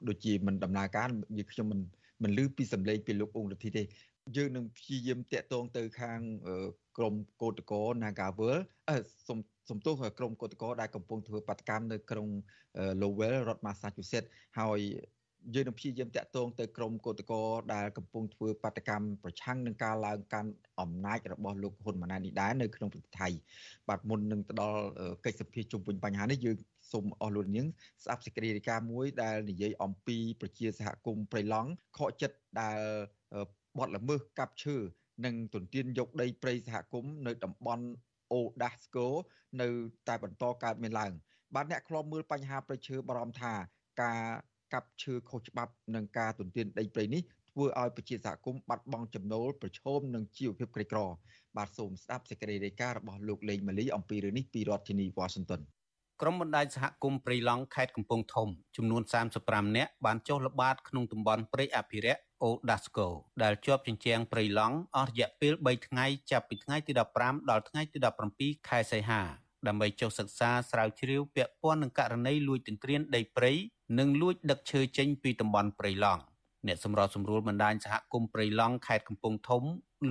[0.07, 1.79] ដូចជាមិនដំណើរការយើងខ្ញុំមិន
[2.23, 3.83] មិនឮពីសម្លេងពីលោកអង្គរដ្ឋីទេ
[4.35, 6.19] យើងនឹងព្យាយាមតាក់ទងទៅខាង
[6.97, 8.57] ក្រមកោតកោ Nagawal
[8.89, 12.29] អឺសូមសំទោសក្រមកោតកោដែលកំពុងធ្វើបាតកម្មនៅក្រុង
[13.01, 14.79] Lowell រដ្ឋ Massachusetts ហើយ
[15.55, 17.41] យើងនឹងព្យាយាមតាក់ទងទៅក្រមកោតកោ
[17.73, 23.29] ដែលកំពុងធ្វើបាតកម្មប្រឆាំងនឹងការឡើងកាន់អំណាចរបស់លោកហ៊ុនម៉ាណែតនេះដែរនៅក្នុងប្រទេសថៃ
[23.89, 24.81] បាទមុននឹងទៅដល់
[25.25, 26.57] កិច្ចសម្ភាសជុំវិញបញ្ហានេះយើង
[26.91, 27.67] សូមអស់លោកនាង
[28.03, 32.79] ស្ដាប់សេចក្តីរាយការណ៍មួយដែលនិយាយអំពីប្រជាសហគមន៍ព្រៃឡង់ខកចិត្តដែល
[33.77, 34.75] បទល្មើសកាប់ឈើ
[35.25, 37.85] និងទន្ទានយកដីព្រៃសហគមន៍នៅតំបន់
[38.33, 39.07] អូដាស់ស្គោ
[39.61, 39.69] នៅ
[40.07, 41.11] តែបន្តកើតមានឡើង
[41.55, 43.53] បាទអ្នកខ្លោមមើលបញ្ហាប្រឈើបារម្ភថា
[44.03, 44.23] ការ
[44.73, 50.99] កាប់ឈើខុសច្បាប់និងការទន្ទានដីព្រៃនេះធ្វើឲ្យប្រជាសហគមន៍បាត់បង់ចំណូលប្រឈមនឹងជីវភាពក្រីក្រ
[51.57, 55.61] បាទសូមស្ដាប់សេចក្តីរាយការណ៍របស់លោកលេងម៉ាលីអំពីរឿងនេះពីរដ្ឋធានី Washington
[56.21, 59.01] ក្រុមបណ្ដាញសហគមន៍ព្រៃឡង់ខេត្តកំពង់ធំចំនួន
[59.39, 63.07] 35នាក់បានចុះល្បាតក្នុងតំបន់ព្រៃអភិរក្សអូដាស្កូ
[63.43, 67.97] ដែលជាប់ជញ្ជាំងព្រៃឡង់អស់រយៈពេល3ថ្ងៃចាប់ពីថ្ងៃទី15ដល់ថ្ងៃទី
[68.33, 69.21] 17ខែសីហា
[69.67, 73.51] ដើម្បីចុះសិក្សាស្រាវជ្រាវពាក់ព័ន្ធនឹងករណីលួចទន្ទ្រានដីព្រៃ
[73.99, 76.21] និងលួចដឹកឈើចេញពីតំបន់ព្រៃឡង់
[76.67, 79.63] អ្នកសម្របសម្រួលបណ្ដាញសហគមន៍ព្រៃឡង់ខេត្តកំពង់ធំ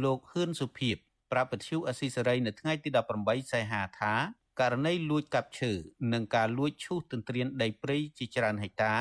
[0.05, 0.97] លោកហ៊ឿនសុភីប
[1.33, 2.89] ប្រាប់ពធ្យុអស៊ីសេរីនៅថ្ងៃទី
[3.21, 4.15] 18សីហាថា
[4.61, 5.73] ករណីលួចកាប់ឈើ
[6.13, 8.95] និងការលួចឈូសទន្ទ្រានដីព្រៃជាច្រើនហិកតា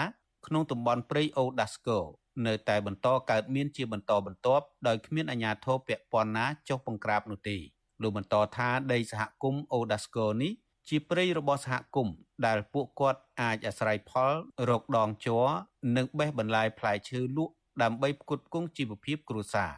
[0.47, 1.99] ក្នុងតំបន់ព្រៃអូដាស្កូ
[2.47, 7.57] នៅតែបន្តកើតមានជាបន្តបន្ទាប់ដោយគ្មានអាជ្ញាធរពាក់ព័ន្ធណាចុះបង្ក្រាបនោះទេ
[8.01, 10.53] លោកបន្តថាដីសហគមន៍អូដាស្កូនេះ
[10.89, 12.15] ជាព្រៃរបស់សហគមន៍
[12.45, 14.33] ដែលពួកគាត់អាចអាស្រ័យផល
[14.69, 15.47] រកដងជ័រ
[15.95, 19.73] និងបេះបន្លែផ្លែឈើលក់ដើម្បីផ្គត់ផ្គង់ជីវភាពគ្រួសារ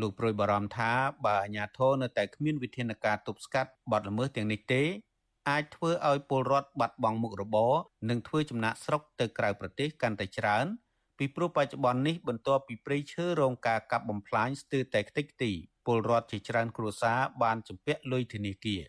[0.00, 0.92] លោកប្រួយបារម្ភថា
[1.24, 4.82] បើអាជ្ញាធរនៅតែគ្មានវិធានការទប់ស្កាត់បទល្មើសទាំងនេះទេ
[5.48, 7.72] អាចធ្វើឲ្យពលរដ្ឋបាត់បង់មុខរបរ
[8.10, 10.66] និងធ្វើចំណាក់ស្រុកទៅក្រៅប្រទេសកាន់តែច្រើន
[11.18, 15.52] ពីព្រោះបច្ចុប្បន្ននេះបន្ទាប់ពីព្រៃឈើរងការកាប់បំផ្លាញស្ទើរតែខ្ទេចខ្ទី
[15.86, 18.82] ពលរដ្ឋជាច្រើនគ្រួសារបានជំពាក់លុយធនាគារ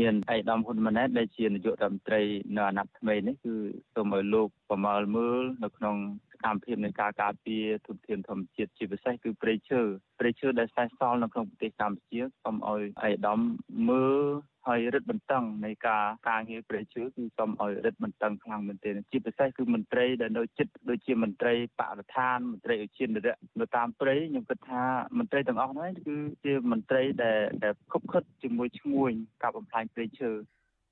[0.00, 2.22] មានឯកឧត្តមហ៊ុនម៉ាណែតដែលជានាយករដ្ឋមន្ត្រី
[2.56, 3.54] នៅអាណត្តិថ្មីនេះគឺ
[3.94, 9.80] សូមឲ្យលោកប្រមើលមើលនៅក្នុងស កម្មភាពនៃការការពារធនធានធម្មជាតិជាពិសេសគឺព្រៃឈើ
[10.20, 13.40] ព្រៃឈើដែលសេសសល់នៅក្នុងប្រទេសកម្ពុជាសូមឲ្យឯកឧត្តម
[13.88, 14.22] មើល
[14.66, 24.82] ហើយរឹតបន្តឹងនៃការការងារព្រៃឈើគឺសូមឲ្យរឹតបន្តឹងខ្លាំងមែនទែនជាពិសេសគឺមន្ត្រីដែលនៅចិត្តដូចជាមន្ត្រីបរិស្ថានមន្ត្រីឧទ្យានុរក្សនៅតាមព្រៃខ្ញុំគិតថា
[25.18, 30.30] មន្ត្រីទាំងអស់ហ្នឹងគឺជាមន្ត្រីដែលដែលខុបខិតជាមួយឈ្មួញការបំផ្លាញព្រៃឈើ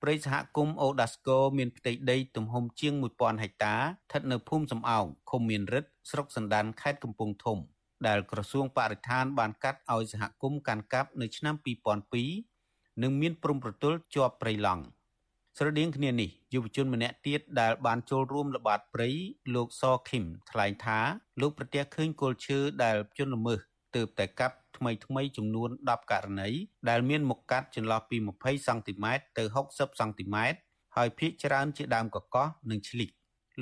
[0.07, 7.59] ព្រៃសហគមន៍អូដាស្កូមានផ្ទៃដីទំហំជាង1000ហិកតាស្ថិតនៅភូមិសំអោងឃុំមានរិទ្ធស្រុកសណ្ដានខេត្តកំពង់ធំ
[8.07, 11.55] ដែលក្រសួងបរិស្ថានបានកាត់ឲ្យសហគមន៍កាន់កាប់នៅឆ្នាំ
[12.29, 14.83] 2002និងមានព្រំប្រទល់ជាប់ព្រៃឡង់
[15.59, 19.11] ស្រដៀងគ្នានេះយុវជនម្នាក់ទៀតដែលបានចូលរួមល្បាតព្រៃ
[19.55, 20.99] លោកសខឹមថ្លែងថា
[21.41, 23.61] លោកប្រទះឃើញគល់ឈើដែលជន់ល្មើស
[23.95, 26.51] ទើបតែកាប់ថ្មីថ្មីចំនួន10ករណី
[26.91, 30.59] ដែលមានមុខកាត់ចន្លោះពី20សង់ទីម៉ែត្រទៅ60សង់ទីម៉ែត្រ
[30.97, 33.11] ហើយភាគច្រើនជាដើមកកោះនិងឆ្លិក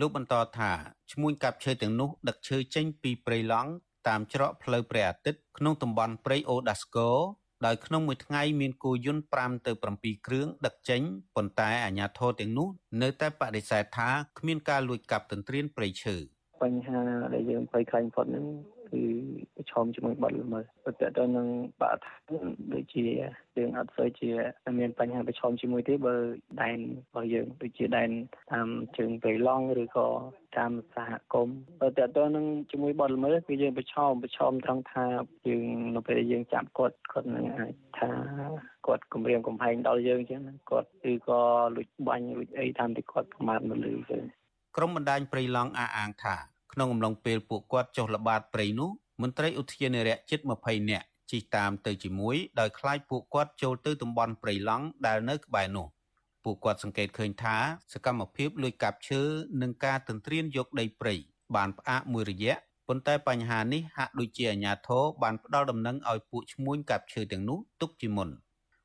[0.01, 0.71] លោកបន្តថា
[1.13, 3.71] ឈ្មួញកាប់ឈើទាំងនោះដឹកឈើចេញពីព្រៃឡង់
[4.09, 7.11] តាមច្រកផ្លូវព្រះអាទិត្យក្នុងតំបន់ព្រៃអូដាស្កូ
[7.67, 11.03] ដោយក្នុងមួយថ្ងៃមានគោយន្ត5ទៅ7គ្រឿងដឹកចេញ
[11.37, 12.69] ប៉ុន្តែអាជ្ញាធរទាំងនោះ
[13.03, 16.17] នៅតែបដិសេធថាគ្មានការលួចកាប់ទន្ទ្រានព្រៃឈើ
[16.63, 17.01] បញ្ហា
[17.35, 18.47] ដែលយើងភ័យខ្លាចបំផុតហ្នឹង
[18.93, 19.03] គឺ
[19.57, 20.65] ប្រឈមជាមួយបាត់ល្មើស
[21.01, 21.49] ទៅទៅនឹង
[21.81, 23.03] បរិស្ថានដូចជា
[23.57, 24.31] យើងអត់សូវជា
[24.79, 26.15] មានបញ្ហាប្រឈមជាមួយទេបើ
[26.63, 28.11] ដែនរបស់យើងដូចជាដែន
[28.53, 30.09] តាមជើងព្រៃឡង់ឬក៏
[30.57, 35.05] តាមសហគមន៍បើតើតើនឹងជាមួយបាត់ល្មើសគឺយើងប្រឈមប្រឈមត្រង់ថា
[35.49, 35.65] យើង
[35.97, 38.11] នៅពេលដែលយើងចាប់គាត់គាត់នឹងអាចថា
[38.87, 41.41] គាត់គម្រាមកំហែងដល់យើងចឹងគាត់ឬក៏
[41.77, 44.23] លួចបាញ់លួចអីតាមទីគាត់ប្រមាថមកលើចឹង
[44.77, 48.91] ក្រុមបណ្ដាញព្រៃឡង់អះអាងថា ក្នុងអំឡុងពេលពួកគាត់ចុះល្បាតព្រៃនោះ
[49.23, 55.87] មន្ត្រីឧទ្យានុរក្សជិត20នាក់ជិះតាមទៅជាមួយដោយខ្លាចពួកគាត់ចូលទៅតំបន់ព្រៃឡង់ដែលនៅក្បែរនោះ
[56.45, 57.57] ពួកគាត់សង្កេតឃើញថា
[57.93, 59.23] សកម្មភាពលួចកាប់ឈើ
[59.63, 61.15] និងការទន្ទ្រានយកដីព្រៃ
[61.57, 62.55] បានផ្អាកមួយរយៈ
[62.89, 68.29] ប៉ុន្តែបញ្ហានេះហាក់ដូចជាអាជ្ញាធរបានផ្ដល់ដំណឹងឲ្យពួកឈ្មួញកាប់ឈើទាំងនោះទុកជាមុន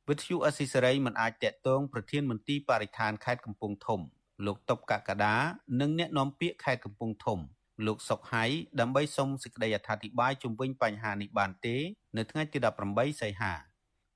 [0.08, 4.00] វិទ្យុអស៊ីសេរីមិនអាចតាក់ទងប្រធានមន្ទីរបរិស្ថានខេត្តកំពង់ធំ
[4.46, 5.36] លោកតុបកកដា
[5.82, 7.40] និងអ្នកនាំពាក្យខេត្តកំពង់ធំ
[7.86, 8.46] លោកសុកហៃ
[8.80, 11.76] ដើម្បីសុំសេចក្តីអធិប្បាយជុំវិញបញ្ហានេះបានទេ
[12.18, 12.58] នៅថ្ងៃទី
[12.90, 13.54] 18សីហា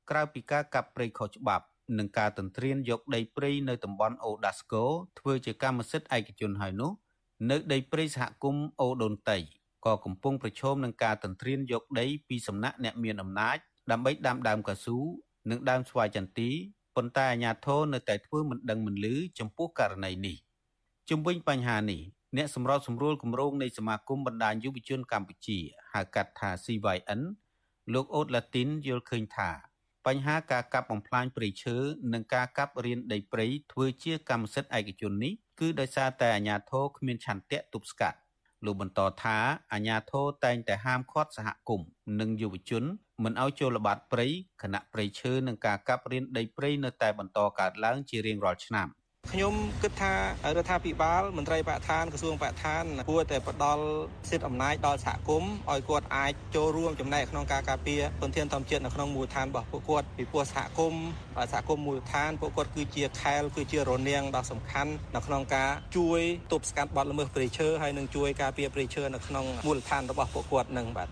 [0.10, 1.66] ក្រៅពីការកាប់ព្រៃខុសច្បាប់
[1.98, 4.84] និងការទន្ទ្រានយកដីព្រៃនៅតំបន់អូដាស្កូ
[5.20, 6.92] ធ្វើជាកម្មសិទ្ធិឯកជនហើយនោះ
[7.52, 9.38] នៅដីព្រៃសហគមន៍អូដូនតៃ
[9.86, 13.58] ក៏កំពុងប្រឈមនឹងការទន្ទ្រានយកដីពីសំណាក់អ្នកមានអំណាច
[13.92, 14.98] ដើម្បីដាំដើមកៅស៊ូ
[15.50, 16.50] និងដើមស្វាយចន្ទី
[16.96, 20.38] ប៉ុន្តែអាជ្ញាធរនៅតែធ្វើមិនដឹងមិនឮចំពោះករណីនេះ
[21.10, 22.02] ជំវិញបញ្ហានេះ
[22.38, 25.60] អ្នកសម្របសម្រួលគម្រោងនៃសមាគមបណ្ដាញយុវជនកម្ពុជា
[25.94, 27.22] ហៅកាត់ថា CYN
[27.94, 29.50] លោកអូតឡាទីនយល់ឃើញថា
[30.08, 31.78] បញ្ហាការកាប់បំផ្លាញព្រៃឈើ
[32.14, 38.18] និងការកាប់រានដីព្រៃធ្វើជាកម្មសិទ្ធិឯកជននេះគឺដោយសារតែអាជ្ញាធរគ្មានឆន្ទៈទប់ស្កាត់
[38.66, 39.38] លោកបន្តថា
[39.74, 41.88] អាជ្ញាធរតែងតែហាមឃាត់សហគមន៍
[42.20, 42.84] និងយុវជន
[43.24, 44.28] មិនឲ្យចូលល្បាតព្រៃ
[44.62, 48.88] ខណៈព្រៃឈើនិងការកាប់រានដីព្រៃនៅតែបន្តកើតឡើងជារៀងរាល់ឆ្នាំ
[49.32, 49.54] ខ្ញុំ
[49.84, 50.20] គិតថារ
[50.58, 53.84] ដ្ឋាភិបាលមន្ត្រីបរិស្ថានក្រសួងបរិស្ថានគួរតែផ្ដល់
[54.30, 61.04] សិទ្ធិអំណាចដល់សហគមន៍ឲ្យគាត់អាចចូលរួមចំណែកក្នុងការការពារធនធានធម្មជាតិនៅក្នុងមូលដ្ឋានរបស់ពួកគាត់ពីព្រោះសហគមន៍
[61.52, 71.08] សហគមន៍មូលដ្ឋានពួកគាត់គឺជាខែលគឺជារនាំងដ៏សំខាន់នៅក្នុងការជួយទប់ស្កាត់បទល្មើសព្រៃឈើហើយនឹងជួយការពារព្រៃឈើនៅក្នុងមូលដ្ឋានរបស់ពួកគាត់នឹងបាទ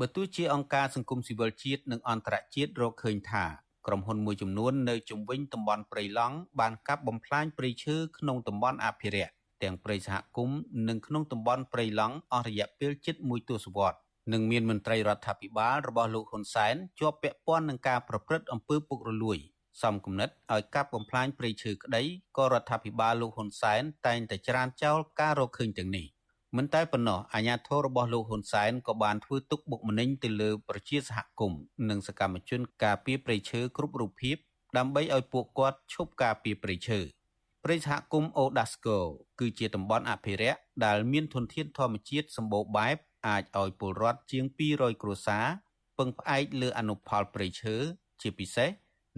[0.00, 14.00] បើទោះជាអង្គការសង្គមស៊ីវិលជាតិនិងអន្តរជាតិរកឃើញថា ក្រុមហ៊ុនមួយចំនួននៅជុំវិញតំបន់ព្រៃឡង់បានកាប់បំផ្លាញព្រៃឈើក្នុងតំបន់អភិរក្សទាំងព្រៃសហគមន៍និងក្នុងតំបន់ព្រៃឡង់អស់រយៈពេលជិត1ទសវត្សរ៍
[14.32, 19.38] និងមានមន្ត្រីរដ្ឋាភិបាលរបស់លោកហ៊ុនសែនជាប់ពាក់ព័ន្ធនឹងការប្រព្រឹត្តអំពើពុករលួយ
[19.82, 22.02] សំគំនិតឲ្យកាប់បំផ្លាញព្រៃឈើក្តី
[22.36, 26.06] ក៏រដ្ឋាភិបាលលោកហ៊ុនសែនតែងតែច្រានចោលការរកឃើញទាំងនេះ
[26.56, 34.36] មិនតែប៉ុណ្ណោះអាជ្ញាធររបស់លោកហ៊ុនសែនក៏បានធ្វើទុកបុកម្នេញទៅលើប្រជាសហគមន៍និងសកម្មជនការពារព្រៃឈើគ្រប់រូបភាព
[34.76, 37.00] ដើម្បីឲ្យពួកគាត់ឈប់ការពារព្រៃឈើ
[37.64, 38.98] ព្រៃសហគមន៍អូដាស្កូ
[39.40, 42.96] គឺជាតំបន់អភិរក្សដែលមានធនធានធម្មជាតិសម្បូរបែប
[43.28, 45.46] អាចឲ្យពលរដ្ឋជាង200គ្រួសារ
[45.98, 47.74] ពឹងផ្អែកលើអនុផលព្រៃឈើ
[48.20, 48.70] ជាពិសេស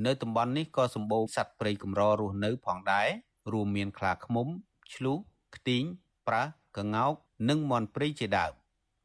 [0.06, 3.08] នៅតំបន់នេះក៏សម្បូរសត្វព្រៃកម្ររស់នៅផងដែរ
[3.52, 4.48] រួមមានខ្លាឃ្មុំ
[4.94, 5.18] ឆ្លុះ
[5.56, 5.84] ខ្ទីង
[6.28, 6.42] ប្រើ
[6.78, 7.14] ក្ងោក
[7.46, 8.52] និងមាន់ព្រៃជាដើម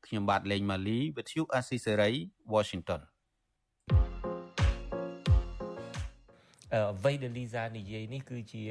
[0.06, 2.12] ខ្ញុំបាទលេងម៉ាលីវិទ្យុអាស៊ីសេរី
[2.54, 3.02] Washington
[6.76, 8.64] អ្វីដែលលីសានិយាយនេះគឺជា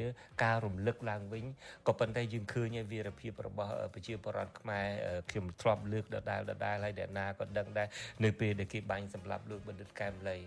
[0.43, 1.45] ការរំលឹកឡើងវិញ
[1.87, 4.87] ក៏ប៉ុន្តែយើងឃើញហើយវីរភាពរបស់ប្រជាពលរដ្ឋខ្មែរ
[5.29, 7.87] ខ្ញុំធ្លាប់លើកដដែលដដែលហើយដែលណាក៏ដឹងដែរ
[8.23, 10.37] នៅពេលដែលគេបាញ់សម្លាប់លោកបណ្ឌិតកែមលី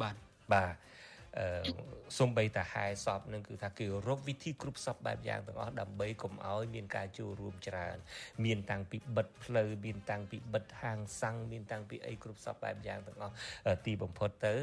[0.00, 0.16] បាទ
[0.52, 0.74] បាទ
[2.18, 7.96] សំបីតាហែសពនឹងគឺថាគេរកវិធីគ្រប់សពបែបយ៉ាងទាំងអស់ដើម្បីកុំឲ្យមានការចូលរួមច្រើន
[8.44, 13.34] មានតាំងពីបិទផ្លូវមានតាំងពីបិទហាងសាំងមានតាំងពីអីគ្រប់សពបែបយ៉ាងទាំងអស់
[13.86, 14.54] ទីបំផុតទៅ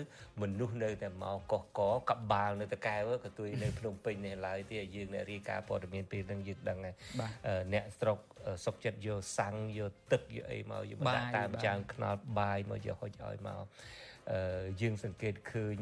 [0.41, 6.95] មនុស្សនៅតែមកកកកកបាលនៅតកែវក៏ទួយនៅភ្នំពេញនេះឡើយទីយើងអ្នករាយការណ៍ព័ត៌មានពេលហ្នឹងយើងដឹងហើយ
[7.73, 8.17] អ្នកស្រុក
[8.65, 13.63] សុកចិត្តយកសាំងយកទឹកយកអីមកយកមកដាក់តាមចានខ្នល់បាយមកយកហុចឲ្យមក
[14.81, 15.77] យើងសង្កេតឃើញ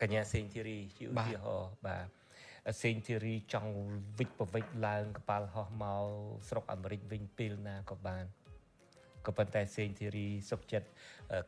[0.00, 2.06] កញ្ញាសេងធីរីជាឧទាហរណ៍បាទ
[2.82, 3.72] សេងធីរីចង់
[4.18, 6.04] វិចប្រវិចឡើងកប៉ាល់ហោះមក
[6.48, 8.24] ស្រុកអាមេរិកវិញពេលណាក៏បាន
[9.26, 10.88] ក៏ប៉ុន្តែសេងធីរីសុកចិត្ត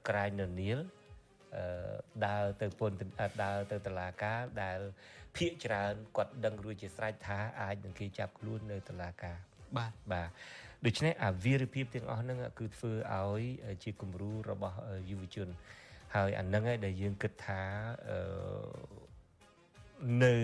[0.09, 0.79] ក្រាញននៀល
[2.27, 2.97] ដើរទៅពន្ធ
[3.43, 4.81] ដើរទៅតឡាការដែល
[5.37, 9.37] ភៀកច្រើនគាត់ដឹងរួចជាស្រេចថាអាចនឹងគេចាប់ខ្លួននៅតឡាការ
[9.77, 10.29] បាទបាទ
[10.87, 13.43] ដូច្នេះអាវីរភាពទាំងអស់ហ្នឹងគឺធ្វើឲ្យ
[13.85, 14.77] ជាគំរូរបស់
[15.11, 15.49] យុវជន
[16.15, 17.63] ហើយអាហ្នឹងឯងដែលយើងគិតថា
[20.25, 20.35] នៅ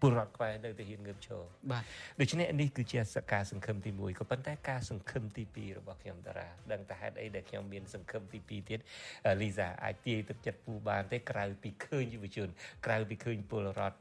[0.00, 1.82] ពលរដ្ឋខ្មែរនៅតែហ៊ានងើបឈរបាទ
[2.20, 8.80] ដូច្នេះនេះគឺជាសការសង្ឃឹមទី1ក៏ប៉ុន្តែការសង្ឃឹមទី2របស់ខ្ញុំតារាដឹងតែហេតុអីដែលខ្ញុំមានសង្ឃឹមទី2ទៀត
[9.42, 12.48] លីសាអាចទាយទឹកចិត្តពូបានទេក្រៅពីឃើញយុវជន
[12.86, 13.98] ក្រៅពីឃើញពលរដ្ឋ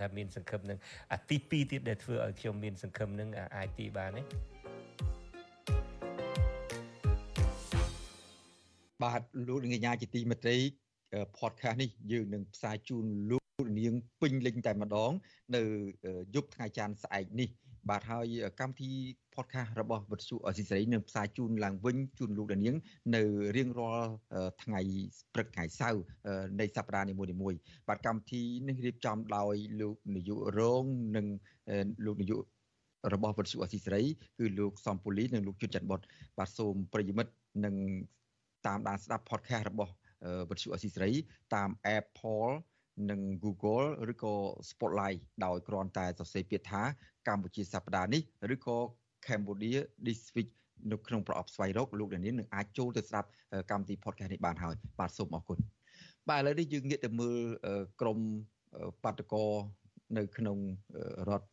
[0.00, 0.78] ថាមានសង្ឃឹមនឹង
[1.12, 4.22] អាទី2ទៀតដែលធ្វើឲ្យខ្ញុំមានសង្ឃឹមនឹងអាចទីបានទេ
[9.02, 10.56] បាទលោកនាងជាទីមេត្រី
[11.38, 15.12] podcast នេះយើងនឹងផ្សាយជូនលោកនាងពេញលេញតែម្ដង
[15.56, 15.62] នៅ
[16.34, 17.48] យប់ថ្ងៃច័ន្ទស្អែកនេះ
[17.90, 18.26] បាទហើយ
[18.60, 18.90] កម្មវិធី
[19.34, 22.76] podcast របស់វិទ្យុអស៊ីសេរីនឹងផ្សាយជូនឡើងវិញជូនលោកនាង
[23.16, 23.22] នៅ
[23.56, 24.10] រៀងរាល់
[24.62, 24.80] ថ្ងៃ
[25.34, 26.02] ព្រឹកថ្ងៃសៅរ៍
[26.60, 30.84] នៃសប្តាហ៍នីមួយៗបាទកម្មវិធីនេះរៀបចំដោយលោកនាយករង
[31.16, 31.26] និង
[32.06, 32.42] លោកនាយក
[33.14, 34.02] របស់វិទ្យុអស៊ីសេរី
[34.38, 36.00] គឺលោកសំពូលីនិងលោកជុនច័ន្ទបុត
[36.38, 37.32] បាទសូមប្រិយមិត្ត
[37.64, 37.74] និង
[38.66, 39.92] តាមដានស្ដាប់ podcast របស់
[40.50, 41.12] វិទ្យុអស៊ីសេរី
[41.54, 42.50] តាម Apple
[43.10, 44.34] និង Google ឬក៏
[44.70, 46.82] Spotlight ដោយគ្រាន់តែសរសេរពាក្យថា
[47.28, 48.22] កម្ពុជាសប្តាហ៍នេះ
[48.54, 48.78] ឬក៏
[49.26, 50.50] Cambodia This Week
[50.90, 53.28] នៅក្នុងប្រអប់ស្វ័យរកលោកដានីនឹងអាចចូលទៅស្ដាប់
[53.70, 55.58] កម្មវិធី podcast នេះបានហើយបាទសូមអរគុណ
[56.28, 57.36] បាទឥឡូវនេះយើងងាកទៅមើល
[58.00, 58.18] ក្រម
[59.04, 59.44] បាតកោ
[60.18, 60.58] នៅក្នុង
[61.28, 61.48] រដ្ឋ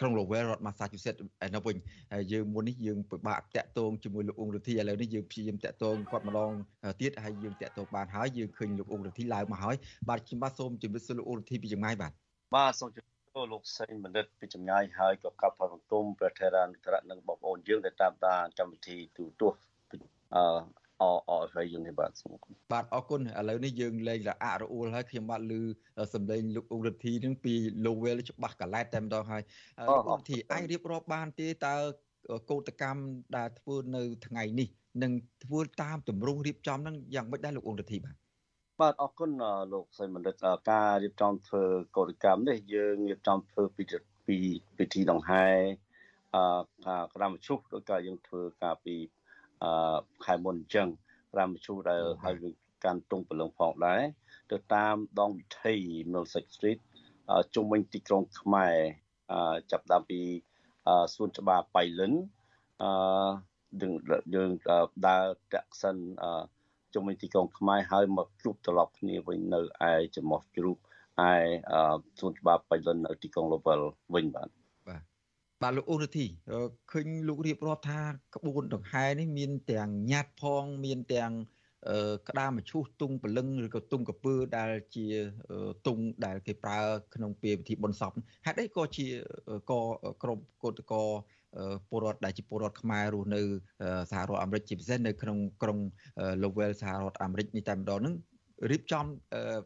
[0.00, 1.20] ក្រុង Lowell រដ្ឋ Massachusetts
[1.54, 1.76] នៅវិញ
[2.12, 6.52] ហើយយើងមុននេះយើងពិបាកតាក់ទងជាមួយលោកអ៊ុងរទ្ធីឥឡូវនេះយើងព្យាយាមតាក់ទងគាត់ម្ដង
[7.00, 9.76] ទៀតហើយយើងតាក់ទងបានហើយយើងឃើញលោកអ៊ុងរទ្ធីឡើងមកហើយ
[10.08, 12.12] បាទខ្ញុំបាទសូមជម្រាបសួរលោកអ៊ុងរទ្ធីពីចម្ងាយបាទ
[12.56, 19.60] បាទសូមជម្រាបសួរលោកសេងបណ្ឌិតពីចម្ងាយហើយក៏កាប់ផលបង្គំព្រះថេរានុត្រៈនិងបងប្អូនយើងដែលតាមដានកម្មវិធីទូទស្សន៍
[20.34, 22.32] អឺ អអហើយយើងនេះបាទសូម
[22.72, 25.60] បាទអរគុណឥឡូវនេះយើងលែងរអាក់រអួលហើយខ្ញុំបាទឮ
[26.14, 29.42] សំឡេងលោកអ៊ុរិទ្ធីនឹងពី Lowell ច្បាស់កឡែតតែម្ដងហើយ
[29.88, 31.76] លោកអ៊ុរិទ្ធីអាចរៀបរាប់បានទេតើ
[32.50, 33.02] កោតកម្ម
[33.36, 34.68] ដែលធ្វើនៅថ្ងៃនេះ
[35.02, 35.12] នឹង
[35.44, 38.14] ធ្វើតាមទម្រង់រៀបចំនឹងយ៉ាងម៉េចដែរលោកអ៊ុរិទ្ធីបាទ
[38.80, 39.30] បាទអរគុណ
[39.72, 40.34] លោកសីមណ្ឌិត
[40.70, 41.64] ការរៀបចំធ្វើ
[41.96, 43.84] កោតកម្មនេះយើងរៀបចំធ្វើពី
[44.26, 44.36] ពី
[44.78, 45.46] ពិធីដង្ហែ
[46.34, 48.94] អឺក្រាមជុះដោយការយើងធ្វើការពី
[49.64, 50.88] អឺខែមុនអញ្ចឹង
[51.32, 52.34] ប្រាំមជូដែលហើយ
[52.84, 54.02] កាន់ទងពលឹងផងដែរ
[54.50, 55.74] ទៅតាមដងវិថី
[56.12, 56.80] Millsix Street
[57.54, 58.74] ជុំវិញទីក្រុងខ្មែរ
[59.70, 60.20] ចាប់ដើមពី
[61.14, 62.12] សួនច្បារបៃលិន
[62.82, 62.92] អឺ
[63.80, 63.94] យើង
[64.34, 64.50] យើង
[65.08, 65.96] ដើរតាក់សិន
[66.94, 69.60] ជុំវិញទីក្រុងខ្មែរហើយមកជួបត្រឡប់គ្នាវិញនៅ
[69.90, 70.76] ឯចំោះជ្រូក
[71.30, 71.32] ឯ
[72.18, 73.82] សួនច្បារបៃលិននៅទីក្រុង Lowell
[74.14, 74.48] វិញបាទ
[75.62, 76.26] បាទលោកអូនធី
[76.90, 78.00] ឃើញលោករៀបរាប់ថា
[78.34, 81.32] ក្បួនដង្ហែនេះមានទាំងញាត់ផងមានទាំង
[82.28, 85.06] ក្តាមមឈូសទុងព្រលឹងឬក៏ទុងកពើដែលជា
[85.86, 86.78] ទុងដែលគេប្រើ
[87.14, 88.12] ក្នុងពេលពិធីបុណ្យសព
[88.46, 89.06] ហេតុអីក៏ជា
[89.70, 89.80] ក៏
[90.22, 91.02] ក្រុមកោតកោ
[91.88, 93.42] ពលរដ្ឋដែលជាពលរដ្ឋខ្មែររស់នៅ
[94.10, 95.78] សហរដ្ឋអាមេរិកជាពិសេសនៅក្នុងក្រុង
[96.42, 98.14] Lowell សហរដ្ឋអាមេរិកនេះតែម្ដងហ្នឹង
[98.70, 99.04] រៀបចំ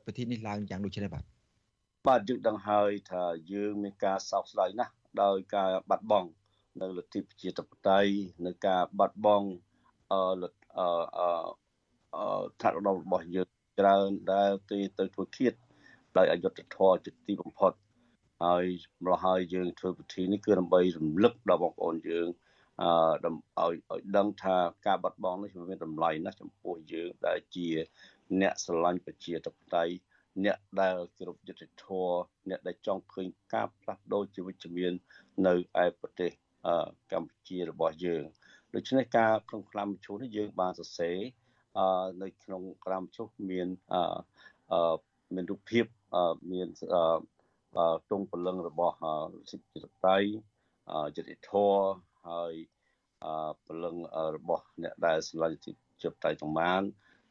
[0.06, 1.24] ពិធីនេះឡើងយ៉ាងដូចនេះបាទ
[2.08, 3.22] បាទយើងដឹងហើយថា
[3.52, 6.28] យើងមានការសោកស្ដាយណាស់ ដោយការបាត់បង់
[6.80, 8.12] នៅលទ្ធិប្រជាធិបតេយ្យ
[8.46, 9.48] នៅការបាត់បង់
[10.12, 10.20] អឺ
[10.78, 10.86] អឺ
[12.16, 13.48] អឺថារដំរបស់យើង
[13.78, 15.52] ច្រើនដែលទីទៅធ្វើឃាត
[16.16, 17.72] ដោយអយុត្តិធម៌ជាទីបំផុត
[18.44, 18.64] ហើយ
[19.04, 22.28] ម្ល៉េះហើយយើងធ្វើពិធីនេះគឺដើម្បីរំលឹកដល់បងប្អូនយើង
[22.82, 22.88] អឺ
[23.24, 24.56] ឲ្យឲ្យដឹងថា
[24.86, 27.68] ការបាត់បង់នេះវាមានតម្លៃណាស់ចំពោះយើងដែលជា
[28.40, 29.94] អ្នកស្រឡាញ់ប្រជាធិបតេយ្យ
[30.44, 32.16] អ្នកដែលគោរពយុត្តិធម៌
[32.50, 34.92] អ្នកដែលចង់ឃើញការផ្លាស់ប្ដូរជីវិតជំនាញ
[35.46, 35.54] នៅ
[35.84, 36.30] ឯប្រទេស
[37.12, 38.24] កម្ពុជារបស់យើង
[38.74, 41.18] ដូច្នេះការក្នុងក្លាមជុះនេះយើងបានសរសេរ
[42.22, 43.68] នៅក្នុងក្រាមជុះមាន
[45.34, 45.84] មានរូបភាព
[46.52, 46.68] មាន
[48.10, 48.96] ទងពលឹងរបស់
[49.50, 50.18] សិទ្ធិតៃ
[51.16, 51.76] យុតិធរ
[52.28, 52.54] ហើយ
[53.66, 53.96] ពលឹង
[54.36, 56.82] របស់អ្នកដែលស្រឡាញ់សិទ្ធិតៃទាំងបាន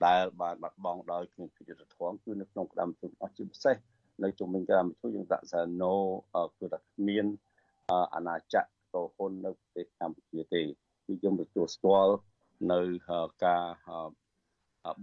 [0.06, 3.76] ដែលបានបាត់បង់ដោយគ្មានយុត្តិធម៌គឺនៅក្នុងក្តាមជុំអស់ជាពិសេស
[4.24, 5.96] នៅជុំវិញក្តាមជុំយើងដាក់សារណូ
[6.60, 7.26] គឺថាគ្មាន
[8.16, 10.62] អាណាចក្រតហ៊ុននៅប្រទេសកម្ពុជាទេ
[11.06, 12.14] គឺយើងទទួលស្គាល់
[12.72, 12.82] នៅ
[13.46, 13.66] ការ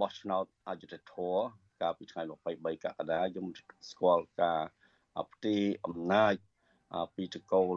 [0.00, 1.36] បោះឆ្នោតអយុធធរ
[1.82, 2.22] កាលពីថ្ងៃ
[2.52, 3.46] 23កក្កដាយើង
[3.90, 4.60] ស្គាល់ការ
[5.32, 6.34] ផ្ទេរអំណាច
[7.16, 7.74] ពីតកូល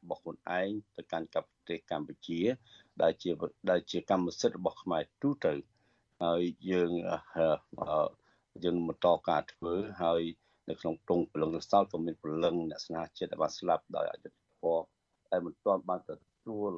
[0.00, 2.40] របស់ខ្លួនឯងទៅកាន់កប្រទេសកម្ពុជា
[3.02, 3.30] ដែលជា
[3.70, 5.54] ដែលជាកម្មសិទ្ធិរបស់ខ្មែរទូទៅ
[6.22, 6.90] ហើយយើង
[8.64, 10.22] យើងបន្តការធ្វើហើយ
[10.68, 14.82] នៅក្នុងទងព្រលឹងសោតក៏មានព្រលឹងអ្នកស្នាជាតិដែលបានស្លាប់ដោយអយុត្តិធម៌
[15.30, 16.12] តែមិនទាន់បានទ
[16.46, 16.72] ទួល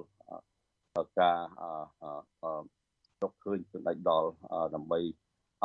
[1.21, 1.41] ការ
[3.23, 4.29] ទុកឃើញចំណុចដល់
[4.75, 5.01] ដើម្បី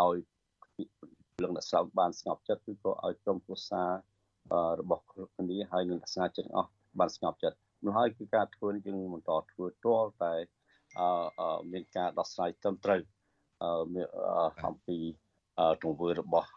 [0.02, 0.18] ឲ្យ
[1.36, 3.92] ព្រលឹងអ្នកស្លាប់បានស្ងប់ចិត្តឬក៏ឲ្យក្រុមគ្រួសារ
[4.80, 6.70] របស់គ្នាហើយនឹងអ្នកស្នាជាតិអស់
[7.00, 10.34] បានស្ងប់ចិត្តនោះហើយគឺការធ្វើនេះយើងបន្តធ្វើទាល់តែ
[11.72, 13.00] មានការដោះស្រាយត្រឹមត្រូវ
[13.64, 14.98] អំពី
[15.84, 16.50] ទង្វើរបស់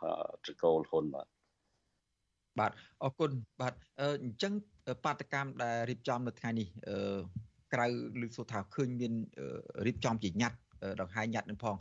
[0.44, 1.26] ត្រកូលហ៊ុនបាទ
[2.58, 2.72] បាទ
[3.02, 3.30] អរគុណ
[3.60, 4.52] បាទអញ្ចឹង
[5.04, 6.68] បាតកម្មដែលរៀបចំនៅថ្ងៃនេះ
[7.74, 7.86] ក្រៅ
[8.26, 9.12] ឬសូថាឃើញមាន
[9.86, 10.58] រៀបចំជាញត្តិ
[11.00, 11.76] ដង្ហែញត្តិនឹងផង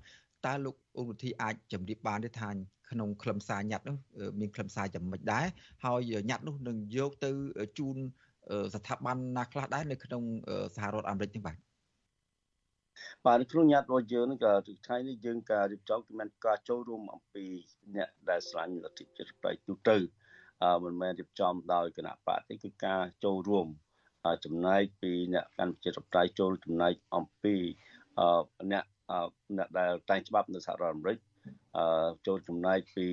[0.46, 2.50] តើលោកឧបធីអាចជម្រាបបានទេថា
[2.92, 3.98] ក្នុងខ្លឹមសារញត្តិនោះ
[4.40, 5.46] មានខ្លឹមសារយ៉ាងម៉េចដែរ
[5.86, 7.32] ហើយញត្តិនោះនឹងយកទៅ
[7.80, 7.98] ជូន
[8.76, 10.24] ស្ថាប័នណាខ្លះដែរនៅក្នុង
[10.76, 11.58] សហរដ្ឋអាមេរិកនេះបាទ
[13.26, 14.54] បាទក្នុងញត្តិរបស់យើងនឹងក៏
[14.86, 17.46] ថ្ងៃនេះយើងការរៀបចំគឺមានការចូលរួមអំពី
[17.96, 19.98] អ្នកដែលស្លាញ់លទ្ធិជាតិប្រៃទូទៅ
[20.64, 23.68] អឺមិនមែនរៀបចំដោយគណៈបកទេគឺការចូលរួម
[24.46, 27.56] ចំណែកពីអ្នកកាន់ជាតិប្រៃចូលចំណែកអំពី
[28.20, 28.28] អឺ
[28.72, 28.86] អ្នក
[29.58, 31.18] អ្នកដែលតែងច្បាប់នៅសហរដ្ឋអាមេរិក
[31.78, 33.08] អឺចូលចំណែកពី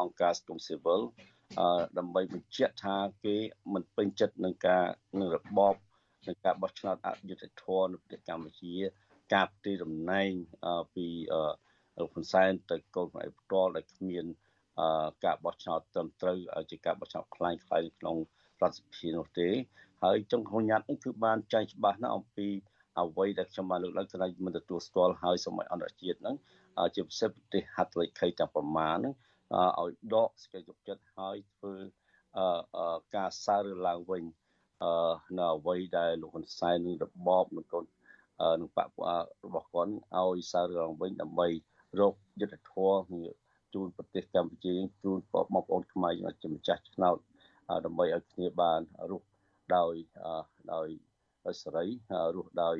[0.00, 1.00] អង្គការសង្គមស៊ីវិល
[1.60, 3.36] អឺដើម្បីបញ្ជាក់ថាគេ
[3.74, 4.84] មិនពេញចិត្តនឹងការ
[5.20, 5.74] នឹងរបប
[6.28, 8.74] នៃការបោះឆ្នោតអយុត្តិធម៌នៅប្រទេសកម្ពុជា
[9.34, 10.30] ការផ្ទេរតំណែង
[10.94, 11.06] ពី
[11.98, 14.24] លោកហ៊ុនសែនទៅកូនផ្នែកផ្ទាល់ដែលគ្មាន
[15.24, 16.36] ការបោះឆ្នោតត្រឹមត្រូវ
[16.70, 18.16] ជាការបោះឆ្នោតខ្លាំងខ្លាយក្នុង
[18.60, 19.48] រដ្ឋសភានោះទេ
[20.02, 22.48] ហើយចុងក្នុងញត្តិនេះគឺបានចែងច្បាស់ណាស់អំពី
[23.00, 24.16] អ្វីដែលខ្ញុំបានលើកឡើងគឺ
[24.46, 26.36] មិនទទួលស្គាល់ហើយសម័យអន្តរជាតិហ្នឹង
[26.94, 29.14] ជាពិសេសប្រទេសហត្ថលេខីទាំងប្រមាណហ្នឹង
[29.80, 31.74] ឲ្យដកសេចក្តីយកចិត្តហើយធ្វើ
[33.16, 34.22] ការសើរឡើងវិញ
[35.38, 37.84] នៅអ្វីដែលលោកហ៊ុនសែននឹងរបបនឹងកូន
[38.60, 38.98] នឹងបព
[39.44, 41.48] របស់គាត់ឲ្យសើឡើងវិញដើម្បី
[42.00, 43.32] រកយុទ្ធធម៌
[43.74, 47.16] ជូនប្រទេសកម្ពុជាជូនបងប្អូនខ្មែរយើងជាម្ចាស់ឆ្នោត
[47.84, 49.26] ដើម្បីឲ្យគ្នាបានរស់
[49.76, 49.94] ដោយ
[50.72, 50.88] ដោយ
[51.46, 51.86] ដោយសេរី
[52.36, 52.76] រស់ដោយ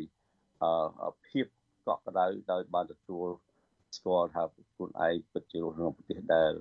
[1.27, 1.47] ភាព
[1.87, 3.29] កក់ក្ដៅដោយបានទទួល
[3.97, 4.43] ស្គាល់ថា
[4.75, 6.53] ខ្លួនឯងពិតជារស់ក្នុងប្រទេសដែល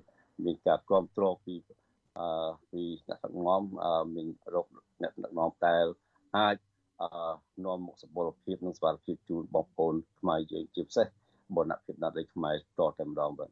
[0.43, 1.55] មានការគ្រប់គ្រងពី
[2.19, 3.61] អឺពីអ្នកដឹកនាំ
[4.15, 4.67] មានរក
[5.01, 5.85] អ្នកដឹកនាំដែល
[6.37, 6.55] អាច
[7.65, 11.07] នាំមកសុពលភាពនិងសុវត្ថិភាពជូនបងប្អូនខ្មែរយើងជាពិសេស
[11.55, 13.49] បណ្ឌភាពណាត់នៃខ្មែរតតែម្ដងបាទ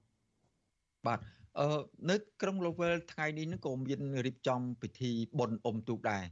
[1.08, 1.20] បាទ
[1.60, 1.68] អឺ
[2.10, 6.24] នៅក្រុង Lowell ថ្ងៃនេះក៏មានរៀបចំពិធីបុណ្យអុំទូកដែរ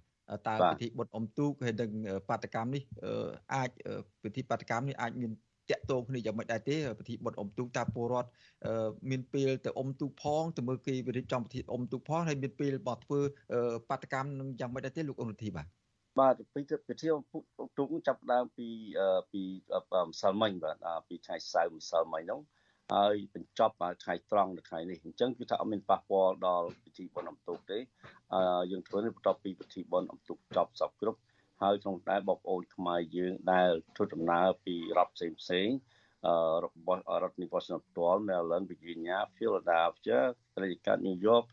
[0.47, 1.91] តើពិធីបុណ្យអុំទូកហើយនឹង
[2.30, 2.84] បាតកម្មនេះ
[3.53, 3.70] អាច
[4.24, 5.32] ពិធីបាតកម្មនេះអាចមាន
[5.70, 8.30] តាក់ទងគ្នាយ៉ាងម៉េចដែរទេពិធីបុណ្យអុំទូកតាពលរដ្ឋ
[9.09, 13.20] មានពេលទៅអុំទូកផងទៅមើលគេរៀបចំពិធីអុំទូកផងហើយមានពេលមកធ្វើ
[13.89, 15.68] បាតកម្មនឹងយ៉ាងម៉េចដែរទេលោកអនុធីបាទ
[16.20, 17.24] បាទពីពិធីអុំ
[17.78, 18.68] ទូកចាប់ដើមពី
[19.32, 19.41] ពី
[20.07, 22.41] ម្សិលមិញបាទពីថ្ងៃសៅរ៍ម្សិលមិញហ្នឹង
[22.93, 27.80] ហើយបញ្ចប់ថ្ងៃត្រង់នៅថ្ងៃនេះអញ្ចឹងគឺថាអត់មានប៉ះពាល់ដល់ពិធីបុណ្យអុំទូកទេ
[28.72, 31.20] យើងធ្វើនេះបន្ទាប់ពីពិធីបុណ្យអុំទូកចប់សពគ្រប់
[31.62, 35.68] ហើយក្នុងដែរបងប្អូនខ្មែរយើងដែលធ្វើដំណើរពីរដ្ឋផ្សេងផ្សេង
[36.66, 40.20] របស់រដ្ឋនីវ៉ាស៊ីនតោន Maryland Virginia Philadelphia
[40.62, 41.45] រាជការ New York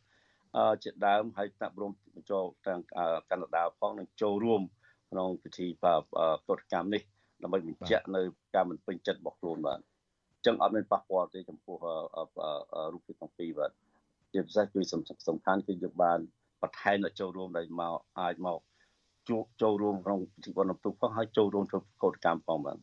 [0.82, 1.92] ជាដើមហើយតាប់រួម
[2.30, 2.80] ចូលទាំង
[3.30, 4.62] កាណាដាផងនឹងចូលរួម
[5.10, 5.66] ក្នុងពិធី
[6.48, 7.02] កតកម្មនេះ
[7.42, 8.22] ដើម្បីបញ្ជាក់នៅ
[8.54, 11.76] ការមិនពេញចិត្តរបស់ខ្លួនបាទអញ្ចឹងអត់មានប៉ះពាល់ទេចំពោះ
[12.92, 13.70] រូបភាពទាំងពីរបាទ
[14.32, 14.80] ជាពិសេសគឺ
[15.28, 16.18] សំខាន់គឺយើងបាន
[16.62, 18.58] បន្ថែមដល់ចូលរួមដែលមកអាចមក
[19.30, 22.78] ជួបចូលរួមក្នុងពិធីបុណ្យទុកផងហើយចូលរួមធ្វើកោតកម្មផងបាទ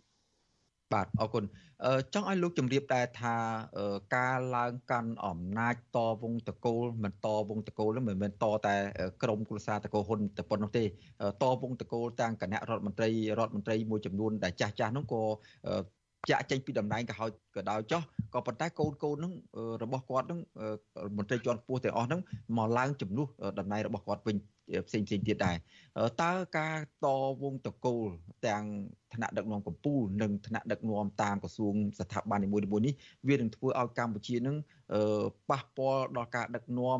[0.93, 1.43] បាទអរគុណ
[2.13, 3.35] ចង់ឲ្យលោកជម្រាបដែរថា
[4.15, 8.75] ការឡើងកាន់អំណាចតវងតកូលមិនតវងតកូលនោះមិនមែនតតែ
[9.23, 10.83] ក្រមគ្រួសារតកូលហ៊ុនតែប៉ុណ្ណោះទេ
[11.43, 15.21] តវងតកូលទាំងគណៈរដ្ឋមន្ត្រីរដ្ឋមន្ត្រីមួយចំនួនដែលចាស់ចាស់នោះក៏
[16.29, 18.01] ចាក់ចេញពីតំណែងក៏ហើយក៏ដោយចោះ
[18.33, 19.33] ក៏ប៉ុន្តែកូនកូននឹង
[19.83, 20.39] របស់គាត់នឹង
[21.17, 22.21] មន្ត្រីជាន់ខ្ពស់ទាំងអស់ហ្នឹង
[22.57, 23.27] មកឡើងជំនួស
[23.59, 24.37] តំណែងរបស់គាត់វិញ
[24.87, 25.57] ផ្សេងផ្សេងទៀតដែរ
[26.23, 27.07] តើការត
[27.41, 28.05] វងតកូល
[28.47, 28.63] ទាំង
[29.13, 32.93] ថ្នាក់ដឹកនាំកម្ពុជានិងថ្នាក់ដឹកនាំតាមក្រសួងស្ថាប័ននីមួយៗនេះ
[33.27, 34.55] វានឹងធ្វើឲ្យកម្ពុជានឹង
[35.49, 36.99] ប៉ះពាល់ដល់ការដឹកនាំ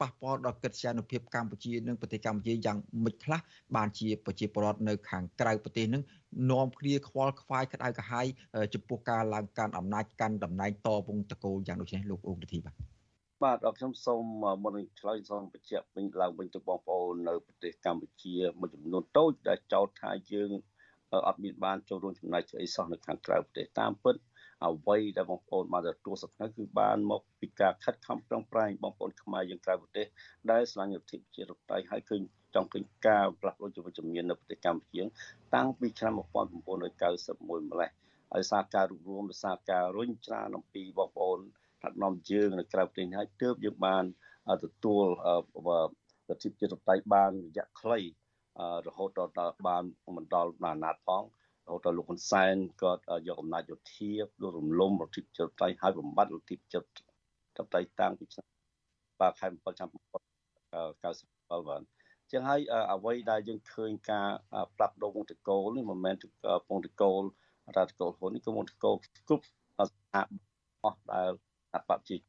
[0.00, 3.40] ប៉ះពាល់ដល់កិត្តិយសភាពកម្ពុជានិងប្រទេសកម្ពុជាយ៉ាងមិនខ្លះ
[3.76, 6.02] បានជាប្រជាពលរដ្ឋនៅខាងក្រៅប្រទេសនឹង
[6.50, 8.26] នាំគ្នាខ្វល់ខ្វាយក្តៅក្រហាយ
[8.74, 12.74] ចំពោះការឡើងកាន់អំណាចកាន់តំណែងតវងតកូលយ៉ាងដូចនេះលោកអូនធីបាទ
[13.42, 14.22] បាទអរខ្ញុំសូម
[14.62, 20.50] មុននឹងឆ្លើយសូមបញ្ជាក់វិញឡើងវិញទៅបងប្អូននៅប្រទេសកម្ពុជាមួយចំនួនតូចដែលចោទថាយើង
[21.28, 24.16] អត់មានបានចូលរួមចំណែកស្អីសោះនៅខាងក្រៅប្រទេសតាមពិត
[24.66, 30.06] អ្វីដែលបងប្អូនបានទទួលសកម្មគឺបានមកពីការខិតខំប្រឹងប្រែងបងប្អូនខ្មែរយើងក្រៅប្រទេស
[30.50, 32.20] ដែលស្រឡាញ់លទ្ធិប្រជាធិបតេយ្យហើយឃើញ
[32.54, 35.02] ចង់ឃើញការផ្លាស់ប្ដូរជីវវិជ្ជានៅប្រទេសកម្ពុជា
[35.54, 36.70] តាំងពីឆ្នាំ1991
[37.70, 37.90] ម្លេះ
[38.32, 41.40] ហើយសារការរួបរวมដោយសារការរុញច្រានអំពីបងប្អូន
[41.82, 44.04] ថ្នាក់នាំយើងនៅក្រៅប្រទេសនេះហើយទើបយើងបាន
[44.64, 45.04] ទទួល
[46.28, 47.98] លទ្ធិប្រជាធិបតេយ្យបានរយៈខ្លី
[48.86, 49.82] រហូតដល់បាន
[50.16, 51.22] មិនដល់បានណាត់ផង
[51.66, 52.92] រហូតដល់លោកហ៊ុនសែនក៏
[53.28, 54.10] យកអំណាចយោធា
[54.42, 56.80] ដួលរំលំលទ្ធិប្រជាធិបតេយ្យហើយបំបត្តិលទ្ធិប្រជា
[57.56, 58.46] ធិបតេយ្យតាំងពីឆ្នាំ
[59.20, 61.82] បាទខែ7ឆ្នាំ1997បាទ
[62.32, 62.60] ចឹងហើយ
[62.92, 64.28] អ្វីដែលយើងឃើញការ
[64.74, 66.14] ផ្លាស់ប្ដូរវងតកូលនេះមិនមែន
[66.68, 67.22] ពងតកូល
[67.76, 68.94] រដ្ឋកូលហ៊ុននេះគឺវងតកូល
[69.28, 70.28] គ្រប់ស្ថាប័ន
[70.84, 71.30] អស់ដែល
[71.74, 72.20] អបជាត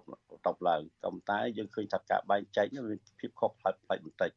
[0.00, 0.02] ប
[0.46, 4.32] តបឡើងក៏ប៉ុន្តែយើងឃើញថាការបែងចែកនេះមានភាពខុសប្លែកប្លែកបន្តិច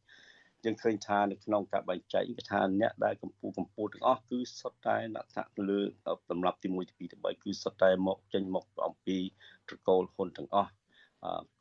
[0.65, 5.79] យើងឃើញថានៅក្នុងការបែងចែកគឺថាអ្នកដែលកម្ពុជាកម្ពុជាទាំងអស់គឺសុទ្ធតែអ្នកថាលើ
[6.29, 9.17] សម្រាប់ទី1ទី2ទី3គឺសុទ្ធតែមកចេញមកអំពី
[9.67, 10.71] ត្រកូលហ៊ុនទាំងអស់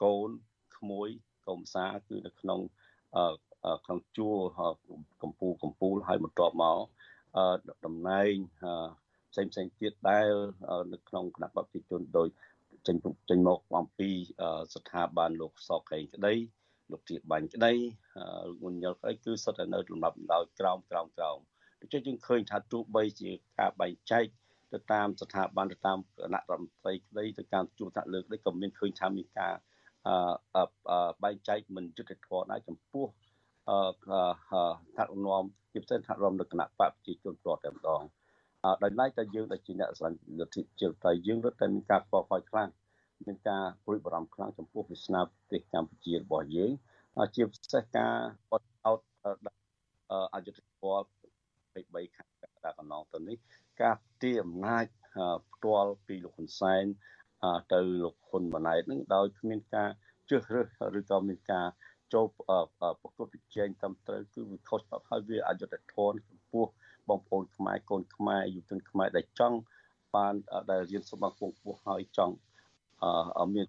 [0.03, 0.30] កូន
[0.76, 1.09] ក្មួយ
[1.46, 2.61] កុំសាគឺនៅក្នុង
[3.84, 4.38] ក្នុងជួរ
[5.22, 6.78] កម្ពុជាកម្ពុជាហើយបន្ទាប់មក
[7.84, 8.34] តំណែង
[9.32, 10.30] ផ្សេងផ្សេងទៀតដែល
[10.92, 12.28] នៅក្នុងគណៈបព្វជិជនដោយ
[12.86, 12.96] ចេញ
[13.30, 14.10] ចេញមកអំពី
[14.74, 16.34] ស្ថាប័នលោកសកេងក្តី
[16.90, 17.72] លោកជាបាញ់ក្តី
[18.48, 21.38] លោកមុនញលក្តីគឺសុទ្ធតែនៅលំដាប់ដោយក្រោមក្រោមក្រោម
[21.80, 24.24] ដូច្នេះយើងឃើញថាទោះបីជាការបែងចែក
[24.72, 29.54] ទៅតាមស្ថាប័នទៅតាមគណៈរដ្ឋមន្ត្រីក្តីទៅតាមជួបថ្នាក់លើក្តីក៏មានឃើញថាមានការ
[30.56, 30.64] អឺ
[31.22, 33.06] បែងចែកមិនយុត្តិធម៌ដែរចំពោះ
[33.70, 33.78] អឺ
[34.94, 38.02] ថ្នាក់នាំជាពិសេសថ្នាក់នាំនៅគណៈបកប្រជាជនប្រតតែម្ដង
[38.82, 42.70] ដោយឡែកតែយើងដែលជាអ្នកស្រឡាញ់លទ្ធិជាតែយើងរត់តែមានការខ្វល់ខ្វាយខ្លាំង
[43.26, 46.70] មានការព្រួយបារម្ភខ្លាំងចំពោះវាសនាប្រទេសកម្ពុជារបស់យើង
[47.34, 48.12] ជាពិសេសការ
[48.50, 49.00] បត់អោត
[50.34, 51.04] អយុធធម៌
[51.74, 53.36] 23ខែកក្កដាកន្លងទៅនេះ
[53.82, 54.84] ការទាអំណាច
[55.52, 56.84] ផ្ទាល់ពីលោកហ៊ុនសែន
[57.72, 59.90] ទៅលោកហ៊ុនម៉ាណែតនឹងដោយគ្មានការ
[60.30, 61.66] ជឿរើសឬក៏មានការ
[62.14, 62.26] ចូល
[63.00, 66.66] ប្រកួតប្រជែងតាមត្រូវគឺវាខុសច្បាប់ហើយវាអយុត្តិធម៌ចំពោះ
[67.09, 69.59] បងប្អូនខ្មែរកូនខ្មែរយុវជនខ្មែរដែលចង់
[70.16, 70.34] បាន
[70.70, 72.34] ដែលរៀនសូត្របានពងពោះហើយចង់
[73.38, 73.66] អឺមាន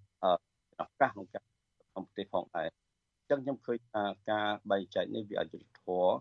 [0.82, 1.44] ឱកាសក្នុងការ
[1.92, 6.12] ក្នុងប្រទេសផងដែរអញ្ចឹងខ្ញុំឃើញថាការបែងចែកនេះវាអយុត្តិធម៌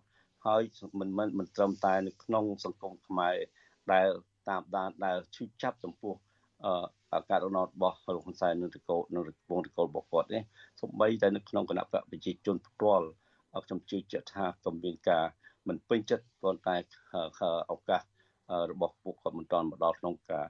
[0.47, 0.63] ហើយ
[1.01, 3.37] មិនមិនមិនត្រឹមតែនៅក្នុងសង្គមខ្មែរ
[3.93, 4.07] ដែល
[4.49, 6.15] តាមដានដែលឈឺចាប់ចំពោះ
[6.65, 10.43] អឺការរណតរបស់លោកហ៊ុនសែននៅតកោនៅវងតកោរបស់គាត់នេះ
[10.81, 13.07] សូម្បីតែនៅក្នុងគណៈបកប្រជាជនផ្ទាល់
[13.65, 15.27] ខ្ញុំជឿជាក់ថាក៏មានការ
[15.69, 16.77] មិនពេញចិត្តប៉ុន្តែ
[17.73, 18.03] ឱកាស
[18.71, 20.47] របស់ពួកគាត់មិនទាន់មកដល់ក្នុងការ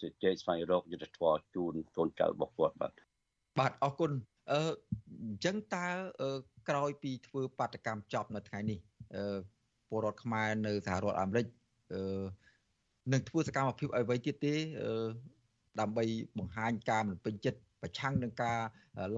[0.00, 2.92] ជជែកស្វែងរកយុទ្ធធម៌ជូនកូនចៅរបស់គាត់បាទ
[3.58, 4.12] បាទអរគុណ
[4.52, 4.60] អឺ
[5.22, 5.86] អញ្ចឹងតើ
[6.68, 8.78] ក្រោយពីធ្វើបាតកម្មចប់នៅថ្ងៃនេះ
[9.16, 9.38] អឺ
[9.88, 11.46] ពលរដ្ឋខ្មែរនៅសហរដ្ឋអាមេរិក
[11.92, 12.22] អឺ
[13.12, 15.08] នឹងធ្វើសកម្មភាពអ្វីទៀតទេអឺ
[15.80, 16.04] ដើម្បី
[16.38, 18.58] បង្ហាញការមិនពេញចិត្ត ប្រឆាំងនឹងការ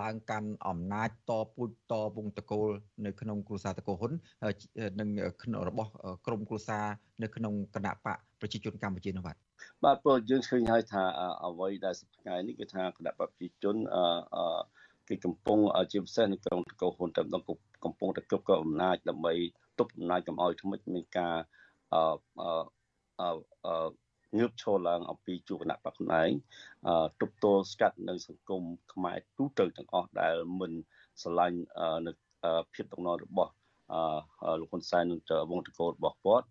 [0.01, 2.69] ឡើងកាន់អំណាចតពូជតវងតកូល
[3.07, 4.13] នៅក្នុងគ្រួសារតកូលហ៊ុន
[5.01, 5.09] និង
[5.43, 5.91] ក្នុងរបស់
[6.27, 6.85] ក្រមគ្រួសារ
[7.23, 9.37] នៅក្នុងគណៈបកប្រជាជនកម្ពុជានោះបាទ
[9.85, 11.03] បាទព្រោះយើងឃើញហើយថា
[11.45, 14.61] អ្វីដែលសប្តាហ៍នេះគឺថាគណៈបកប្រជាជនអឺ
[15.09, 15.59] គេកំពុង
[15.93, 17.43] ជាពិសេសនៅក្នុងតកូលហ៊ុនតែម្ដង
[17.85, 19.35] កំពុងតែគ្រប់គ្រងអំណាចដើម្បី
[19.79, 21.37] ទប់អំណាចកុំឲ្យថ្មិចមានការ
[21.95, 22.03] អឺ
[23.21, 23.89] អឺ
[24.39, 26.31] ងើបឈរឡើងអំពីជួបគណៈបកខ្លួនឯង
[27.21, 28.63] ទប់ទល់ស្កាត់នៅសង្គម
[28.93, 30.73] ខ្មែរទូទៅទាំងអស់ដែលមិន
[31.21, 31.59] ស្រឡាញ់
[32.07, 32.13] នៅ
[32.75, 33.53] ភាពតំណរបស់
[34.61, 35.21] លោកហ៊ុនសែននិង
[35.51, 36.47] វងតកោរបស់គាត់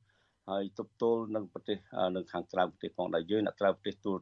[0.49, 1.77] ហើយទប់ទល់នឹងប្រទេស
[2.15, 4.13] នៅខាងក្រៅប្រទេសផងដែលយើងអ្នកក្រៅប្រទេសទូ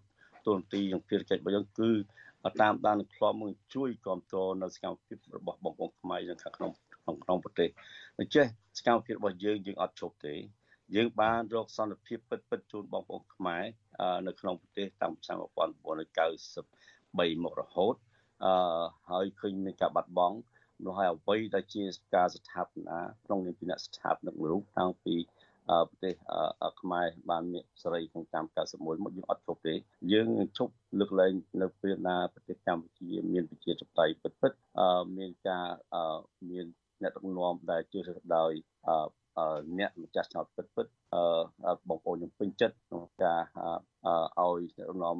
[0.45, 1.91] ទូនទីយ៉ាងភារកិច្ចរបស់យើងគឺ
[2.61, 6.71] តាមដាននិងខ្លំមើលជួយគ្រប់គ្រងនៅសកម្មភាពរបស់បងប្អូនខ្មែរនៅខាងក្នុង
[7.03, 7.69] ក្នុងក្នុងប្រទេស
[8.19, 8.45] ដូច្នេះ
[8.79, 10.33] សកម្មភាពរបស់យើងយើងអត់ជប់ទេ
[10.95, 13.63] យើងបានរកសន្តិភាពពិតពិតជូនបងប្អូនខ្មែរ
[14.27, 17.95] នៅក្នុងប្រទេសតាំងពីឆ្នាំ1993មករហូត
[18.45, 18.51] អឺ
[19.09, 20.37] ហើយឃើញមានការបាត់បង់
[20.85, 21.83] នោះហើយអ្វីដែលជា
[22.15, 25.15] ការស្ថាបនាក្នុងនាមជាអ្នកស្ថាបនិករូបតាំងពី
[25.89, 26.13] ប្រទេស
[26.81, 29.75] ខ្មែរបានមានសេរីក្នុងឆ្នាំ91មកយើងអត់ជប់ទេ
[30.13, 34.51] យើងជប់លើកលែងនៅពេលណាប្រទេសកម្ពុជាមានប្រជាធិបតេយ្យពិតពិត
[35.17, 35.67] មានការ
[36.49, 36.65] មាន
[37.01, 37.99] អ្នកដឹកនាំដែលជឿ
[38.35, 38.51] ដោយ
[39.79, 40.87] អ្នកម្ចាស់ឆ្នោតពិតពិត
[41.89, 43.41] បងប្អូនយើងពេញចិត្តក្នុងការ
[44.39, 45.17] ឲ្យដឹកនាំ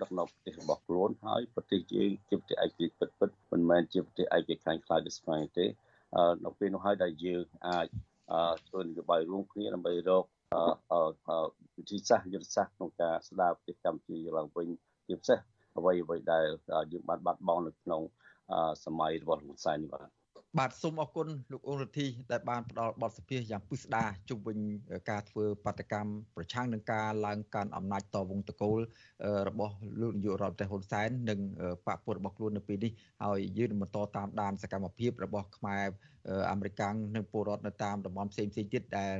[0.00, 5.66] ដឹកនាំប្រទេសរបស់ខ្លួនហើយប្រទេសយើងជាប្រទេសឯករាជ្យពិតពិតមិនមែនជាប្រទេសឯកខ្លាំងខ្លាយដូចស្វែងទេ
[6.44, 7.86] នៅពេលនោះហើយដែលយើងអាច
[8.68, 10.24] ធ្វើនយោបាយរួមគ្នាដើម្បីរក
[11.76, 14.68] វិធីសាស្ត្រយុទ្ធសាស្ត្រក្នុងការស្ដារប្រទេសកម្ពុជាឡើងវិញ
[15.06, 15.38] ជាពិសេស
[15.78, 16.46] អ្វីអ្វីដែល
[16.92, 18.02] យើងបានបាត់បង់នៅក្នុង
[18.84, 20.08] សម័យរបស់លោកហ៊ុនសែននេះបាទ
[20.58, 24.58] បាទសូមអរគុណលោកអូនរទ្ធីដែលបានផ្ដល់បទសភាយ៉ាងពិស្ដារជុំវិញ
[25.10, 28.78] ការធ្វើបាតកម្មប្រឆាំងនឹងការឡើងកាន់អំណាចតវងតកូល
[29.48, 31.40] របស់លោកនាយករដ្ឋមន្ត្រីហ៊ុនសែននិង
[31.86, 32.92] បកពុតរបស់ខ្លួននៅពេលនេះ
[33.24, 35.84] ហើយយើងនឹងបន្តតាមដានសកម្មភាពរបស់ខ្មែរ
[36.50, 39.14] អាមេរិកាំងនិងពលរដ្ឋនៅតាមតំបន់ផ្សេងផ្សេងទៀតដែល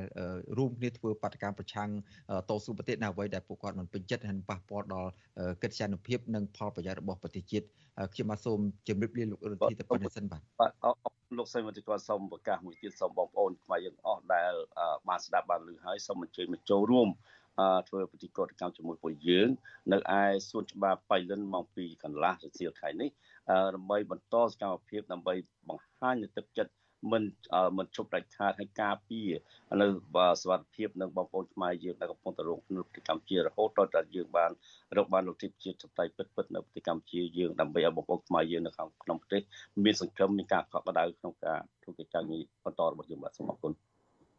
[0.57, 1.89] រួមគ្នាធ្វើបាតកម្មប្រឆាំង
[2.49, 5.11] តស៊ូប្រទេសនៅអ្វីដែលពួកគាត់មិនពេញចិត្តហើយប៉ះពាល់ដល់
[5.61, 7.65] កិត្តិយសភាពនិងផលប្រយោជន៍របស់ប្រទេសជាតិ
[8.13, 10.71] ខ្ញុំបាទសូមជម្រាបលាលោករដ្ឋាភិបាលទៅប៉ុណ្្នេះសិនបាទបាទ
[11.37, 14.53] លោកសីមន្ត្រីគាត់សូមប្រកាសមួយទៀតសូមបងប្អូនខ្មែរយើងអស់ដែល
[15.07, 17.09] បានស្ដាប់បានឮហើយសូមអញ្ជើញមកចូលរួម
[17.89, 19.49] ធ្វើពិធីកោតកម្មជាមួយពួកយើង
[19.91, 23.09] នៅឯសួនច្បារបៃលិនម៉ោង2កន្លះរសៀលថ្ងៃនេះ
[23.75, 25.33] ដើម្បីបន្តសកម្មភាពដើម្បី
[25.69, 26.71] បង្ហាញនូវទឹកចិត្ត
[27.11, 27.23] មិន
[27.77, 29.29] មិនជប់ដាច់ខាតឲ្យការពារ
[29.81, 29.87] នៅ
[30.41, 34.51] សវត្ថភាពនិងបងប្អូនខ្មែរយើងដែលកំពុងតែរងនៅប្រទេសកម្ពុជារហូតដល់តែយើងបាន
[34.97, 39.41] រកបានលទ្ធិជាតិចតៃពិតពិតនៅប្រទេសកម្ពុជាយើងដើម្បីឲ្យបងប្អូនខ្មែរយើងនៅក្នុងប្រទេស
[39.83, 43.73] មានសង្ឃឹមមានការកក់ក្ដៅក្នុងការធ្វើកិច្ចការងារបន្តរបស់យើងបាទសូមអរគុណ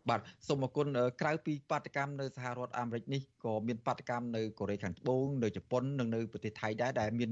[0.09, 0.86] បាទសូមអរគុណ
[1.20, 7.30] ក្រៅពីបាតកម្មនៅសហរដ្ឋអាមេរិកនេះក៏មានបាតកម្មនៅកូរ៉េខាងត្បូងនៅជប៉ុននិងនៅប្រទេសថៃដែរដែលមាន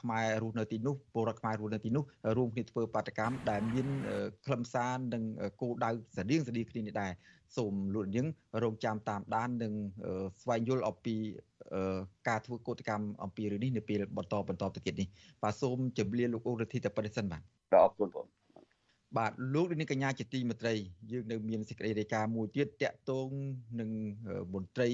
[0.00, 2.04] ខ្មែររស់នៅទីនោះពលរដ្ឋខ្មែររស់នៅទីនោះ
[2.36, 3.86] រួមគ្នាធ្វើបាតកម្មដែលមាន
[4.46, 5.22] ខ្លឹមសារនិង
[5.60, 7.12] គោលដៅស្តៀងស្តៀងគ្នានេះដែរ
[7.56, 8.26] សូមលោកនាង
[8.62, 9.72] រងចាំតាមដាននិង
[10.42, 11.16] ស្វែងយល់អំពី
[12.28, 15.08] ការធ្វើកោតកម្មអំពីរឿងនេះនៅពេលបន្តបន្តទៅទៀតនេះ
[15.42, 17.42] បាទសូមជម្រាបលោកអូរធីតបរិសិនបាទ
[17.84, 18.37] អរគុណបង
[19.16, 20.74] បាទលោកនាងកញ្ញាជាទីមេត្រី
[21.12, 23.28] យើងនៅមានសេចក្តីរាយការណ៍មួយទៀតតកតង
[23.80, 23.90] នឹង
[24.54, 24.88] មន្ត្រី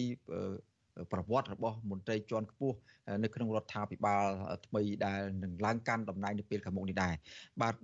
[1.12, 2.78] ប្រវត្តិរបស់មន្ត្រីជាន់ខ្ពស់
[3.22, 4.26] នៅក្នុងរដ្ឋាភិបាល
[4.66, 7.14] ថ្មីដែលនឹងឡើងកាន់តំណែងនៅពេលខាងមុខនេះដែរ
[7.62, 7.74] បាទ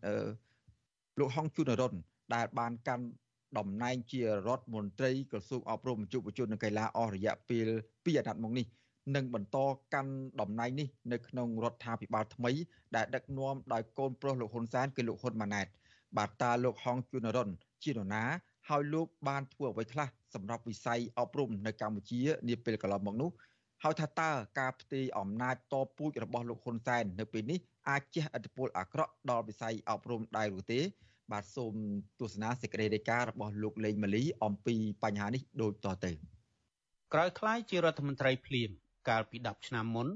[1.18, 1.94] លោកហងជុនរុន
[2.34, 3.04] ដែលបានកាន់
[3.58, 8.66] តំណែងជារដ្ឋមន្ត្រីក្រសួងអប់រំយុវជននិងកីឡាអស់រយៈពេល2អាណត្តិមកនេះ
[9.16, 9.58] នឹងបន្ត
[9.94, 12.50] កាន់តំណែងនេះនៅក្នុងរដ្ឋាភិបាលថ្មី
[12.96, 15.66] ដែលដឹកនាំដោយកូនប្រុសលោកហ៊ុនសែនគឺលោកហ៊ុនម៉ាណែត
[16.16, 17.48] បាទតាលោកហងជួនរុន
[17.82, 18.24] ជានរណា
[18.68, 23.30] ហើយលោកបានធ្វើអ្វីខ្លះសម្រាប់វិស័យអប់រំនៅកម្ពុជានាពេលកន្លងមកនោះ
[23.82, 30.80] ហើយថាតើការផ្ទេរអំណាចតពូជរបស់លោកហ៊ុនសែននៅពេលនេះអាចជះឥទ្ធិពលអាក្រក់ដល់វិស័យអប់រំដែរឬទេ
[31.32, 31.74] បាទសូម
[32.20, 36.12] ទស្សនាសេចក្តីរាយការណ៍របស់លោកលេងម៉ាលីអំពីបញ្ហានេះដូចតទៅ
[37.12, 38.70] ក្រោយខ្លាយជារដ្ឋមន្ត្រីភ្លាម
[39.08, 40.08] កាលពី10ឆ្នាំមុន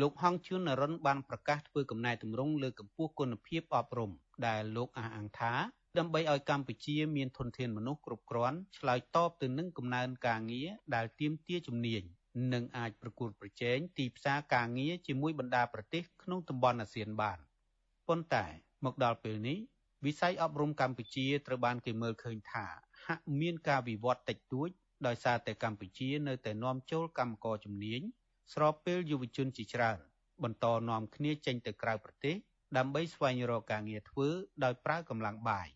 [0.00, 4.10] លោកហងជួននរិនបានប្រកាសធ្វើកំណែទម្រង់លើកម្ពស់គុណភាពអប់រំ
[4.46, 5.52] ដែលលោកអះអាងថា
[5.98, 12.02] ដើម្បីឲ្យកម្ពុជាមានធនធានមនុស្សគ្រប់គ្រាន់ឆ្លើយតបទៅនឹងកំណើនការងារដែលទាមទារជំនាញ
[12.52, 17.38] និងអាចប្រកួតប្រជែងទីផ្សារការងារជាមួយបណ្ដាប្រទេសក្នុងតំបន់អាស៊ានបាន
[18.08, 18.46] ប៉ុន្តែ
[18.84, 19.58] មកដល់ពេលនេះ
[20.06, 22.66] វិស័យអប់រំកម្ពុជាត្រូវបានគេមើលឃើញថា
[23.06, 24.68] ហាក់មានការវិវត្តតិចតួច
[25.06, 28.02] ដោយសារតែកម្ពុជានៅតែនាំចូលកម្មករជំនាញ
[28.52, 29.98] ស្របពេលយុវជនជាច្រើន
[30.42, 32.36] បន្តនាំគ្នាចេញទៅក្រៅប្រទេស
[32.76, 34.28] ដើម្បីស្វែងរកការងារធ្វើ
[34.64, 35.68] ដោយប្រើកម្លាំងបាយ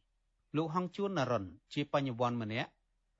[0.56, 1.44] លោកហងជួននរិន
[1.74, 2.70] ជាបញ្ញវន្តម្នាក់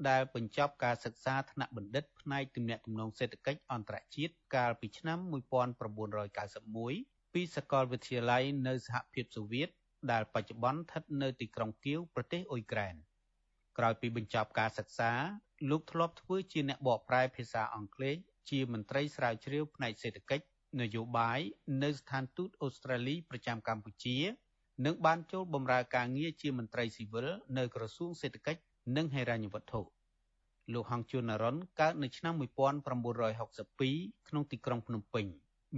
[0.08, 5.18] ដែលបញ្ចប់ការសិក្សាថ្នាក់បណ្ឌិតផ្នែកទំនាក់ទំនងសេដ្ឋកិច្ចអន្តរជាតិកាលពីឆ្នាំ
[6.06, 9.68] 1991ពីសាកលវិទ្យាល័យនៅសហភាពសូវៀត
[10.12, 12.94] ដែលបច្ចុប្បន្នស្ថិតនៅទីក្រុងគៀវប្រទេសអ៊ុយក្រែន
[13.78, 15.12] ក្រោយពីបញ្ចប់ការសិក្សា
[15.70, 18.16] លោកធ្លាប់ធ្វើជាអ្នកបកប្រែភាសាអង់គ្លេស
[18.50, 20.44] ជាមន្ត្រីស្រាវជ្រាវផ្នែកសេដ្ឋកិច្ច
[20.80, 21.40] នយោបាយ
[21.82, 24.18] នៅស្ថានទូតអូស្ត្រាលីប្រចាំកម្ពុជា
[24.86, 27.28] និងបានចូលបម្រើការងារជាមន្ត្រីស៊ីវិល
[27.58, 28.60] នៅក្រសួងសេដ្ឋកិច្ច
[28.96, 29.80] និងហិរញ្ញវត្ថុ
[30.72, 35.26] លោកហងជួននរុនកើតនៅឆ្នាំ1962ក្នុងទីក្រុងភ្នំពេញ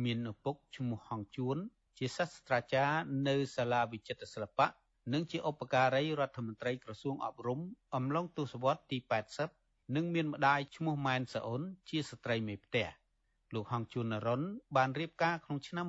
[0.05, 1.57] មានឪពុកឈ្មោះហងជួន
[1.99, 2.99] ជាសាស្ត្រាចារ្យ
[3.29, 4.67] នៅសាលាវិចិត្រសិល្បៈ
[5.13, 7.61] និងជាឧបការីរដ្ឋមន្ត្រីក្រសួងអប់រំ
[7.95, 9.62] អំឡុងទសវត្សរ៍ទី80
[9.95, 12.86] និងមានម្ដាយឈ្មោះម៉ែនសអ៊ុនជាស្ត្រីមេផ្ទះ
[13.55, 14.43] លោកហងជួននរុន
[14.76, 15.84] បានរៀបការក្នុងឆ្នាំ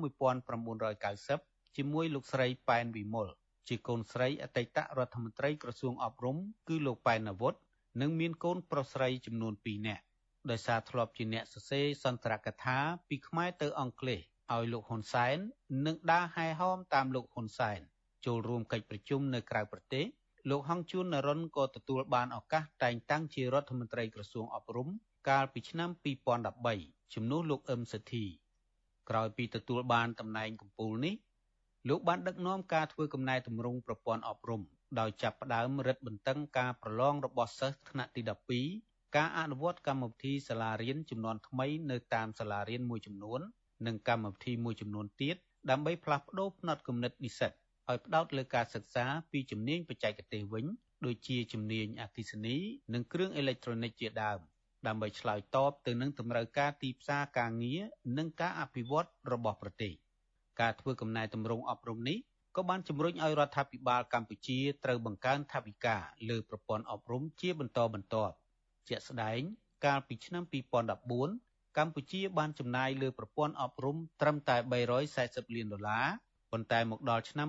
[0.86, 3.28] 1990ជាមួយលោកស្រីប៉ែនវិមល
[3.68, 6.36] ជាកូនស្រីអតីតរដ្ឋមន្ត្រីក្រសួងអប់រំ
[6.68, 7.58] គឺលោកប៉ែននវុឌ្ឍ
[8.00, 10.02] និងមានកូនប្រុសស្រីចំនួន2នាក់
[10.50, 12.78] ដោយសារធ្លាប់ជាអ្នកសរសេរសន្ទរកថា
[13.08, 14.20] ពីខ្មែរទៅអង់គ្លេស
[14.52, 15.36] ឲ្យលោកហ៊ុនសែន
[15.86, 17.80] និងដើរហែហោមតាមលោកហ៊ុនសែន
[18.26, 20.04] ចូលរួមកិច្ចប្រជុំនៅក្រៅប្រទេស
[20.50, 24.88] លោកហងជួននរុនក៏ទទួលបានឱកាសតែងតាំងជារដ្ឋមន្ត្រីក្រសួងអប់រំ
[25.28, 25.90] កាលពីឆ្នាំ
[26.52, 28.24] 2013ជំនួសលោកអឹមសទ្ធី
[29.08, 31.14] ក្រោយពីទទួលបានតំណែងកំពូលនេះ
[31.88, 34.62] លោកបានដឹកនាំការធ្វើកំណែទម្រង់ប្រព័ន្ធអប់រំ
[34.98, 38.22] ដោយចាប់ផ្ដើមរឹតបន្តឹងការប្រឡងរបស់សិស្សថ្នាក់ទី
[38.70, 43.40] 12ការអនុវត្តកម្មវិធីសាលារៀនចំនួនថ្មីនៅតាមសាលារៀនមួយចំនួន
[43.86, 45.36] និងកម្មវិធីមួយចំនួនទៀត
[45.70, 47.52] ដើម្បីផ្លាស់ប្តូរផ្នត់គំនិតនិស្សិត
[47.90, 50.66] ឲ្យផ្ដោតលើការសិក្សាពីជំនាញបច្ចេកទេសវិញ
[51.06, 52.56] ដូចជាជំនាញអគ្គិសនី
[52.94, 54.38] និងគ្រឿងអេឡិចត្រូនិកជាដើម
[54.86, 57.82] ដើម្បីឆ្លើយតបទៅនឹងតម្រូវការទីផ្សារការងារ
[58.18, 59.92] និងការអភិវឌ្ឍរបស់ប្រទេស
[60.60, 62.18] ការធ្វើកំណែទម្រង់អប់រំនេះ
[62.56, 65.96] ក៏បានជំរុញឲ្យរដ្ឋាភិបាលកម្ពុជាត្រូវបង្កើនថវិកា
[66.28, 68.34] លើប្រព័ន្ធអប់រំជាបន្តបន្ទាប់
[68.88, 69.40] ជាក់ស្ដែង
[69.84, 70.44] កាលពីឆ្នាំ
[71.10, 74.56] 2014កម្ពុជាបានចំណាយលើប្រព័ន្ធអប់រំត្រឹមតែ
[75.06, 76.06] 340លានដុល្លារ
[76.54, 77.48] ប៉ុន្តែមកដល់ឆ្នាំ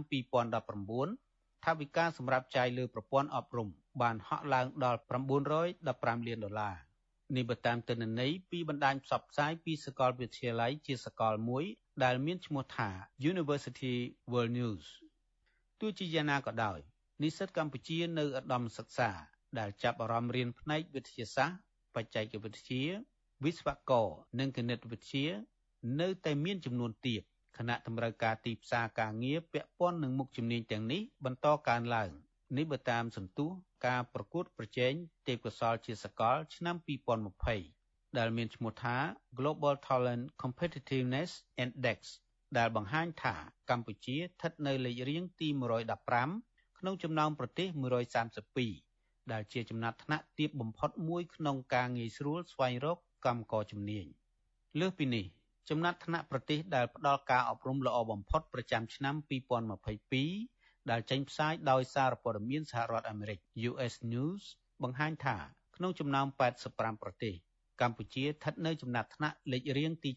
[1.02, 3.70] 2019ថវិកាសម្រាប់ចាយលើប្រព័ន្ធអប់រំ
[4.02, 5.00] បានហក់ឡើងដល់
[5.66, 6.76] 915លានដុល្លារ
[7.36, 11.64] នេះបើតាមទិន្នន័យពីបណ្ដាញផ្សព្វផ្សាយពីសាកលវិទ្យាល័យជាសាកលមួយ
[12.04, 12.90] ដែលមានឈ្មោះថា
[13.32, 13.96] University
[14.32, 14.86] World News
[15.80, 16.80] ទោះជាយ៉ាងណាក៏ដោយ
[17.24, 19.10] និស្សិតកម្ពុជានៅឧត្តមសិក្សា
[19.60, 21.60] ដែលចាប់អារម្មណ៍រៀនផ្នែកវិទ្យាសាស្ត្រ
[21.96, 22.84] បច្ចេកវិទ្យា
[23.44, 24.08] វិស្វករ
[24.40, 25.28] និងគណិតវិទ្យា
[26.02, 27.24] នៅតែមានចំនួនទាប
[27.58, 32.10] ខណៈតម្រូវការទីផ្សារការងារពាក់ព័ន្ធនឹងមុខជំនាញទាំងនេះបន្តកើនឡើង
[32.58, 33.50] នេះបើតាមសន្ទុះ
[33.88, 34.94] ការប្រកួតប្រជែង
[35.28, 36.76] ទេពកោសល្យជាសកល ឆ្នាំ
[37.48, 38.98] 2020ដែលមានឈ្មោះថា
[39.38, 41.32] Global Talent Competitiveness
[41.64, 42.00] Index
[42.58, 43.36] ដែលបង្ហាញថា
[43.70, 45.48] កម្ពុជាស្ថិតនៅលេខរៀងទី
[46.14, 47.68] 115ក្នុងចំណោមប្រទេស
[48.50, 54.06] 132ដែលជាចំណាត់ថ្នាក់ទាបបំផុតមួយក្នុងការងាយស្រួលស្វែងរកកម្មករជំនាញ
[54.80, 55.26] លើសពីនេះ
[55.70, 59.16] ចំណាត់ថ្នាក់ប្រទេសដែលផ្ដល់ការអប់រំល្អបំផុតប្រចាំឆ្នាំ
[60.04, 63.40] 2022ដែលចេញផ្សាយដោយសារព័ត៌មានសហរដ្ឋអាមេរិក
[63.70, 64.44] US News
[64.84, 65.38] បង្ហាញថា
[65.76, 66.28] ក្នុងចំណោម
[66.66, 67.34] 85ប្រទេស
[67.82, 70.12] កម្ពុជាស្ថិតនៅចំណាត់ថ្នាក់លេខរៀងទី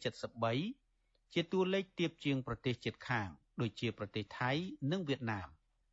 [0.65, 3.29] 73ជាតួលេខទាបជាងប្រទេសជិតខាង
[3.61, 4.51] ដូចជាប្រទេសថៃ
[4.93, 5.49] និងវៀតណាម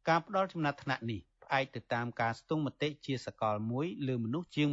[0.09, 4.67] ការផ្ដល់ចំណាត់ថ្នាក់នេះផ្អែកទៅតាមការស្ទង់មតិជាសកលមួយលើមនុស្សជាង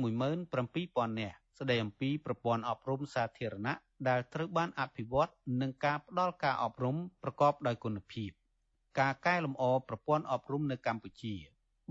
[0.56, 3.74] 17000នាក់ស្ដីអំពីប្រព័ន្ធអប់រំសាធារណៈ
[4.08, 8.30] ដែលត្រូវបានអភិវឌ្ឍនិងការផ្ដល់ការអប់រំប្រកបដោយគុណភាព
[9.00, 11.34] ការកែលម្អប្រព័ន្ធអប់រំនៅកម្ពុជា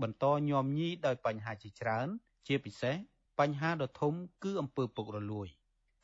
[0.02, 2.08] បន្តញោមញីដោយបញ្ហាជាច្រើន
[2.46, 2.96] ជាពិសេស
[3.40, 4.12] បញ្ហាដ៏ធំ
[4.44, 5.48] គឺអំពើពុករលួយ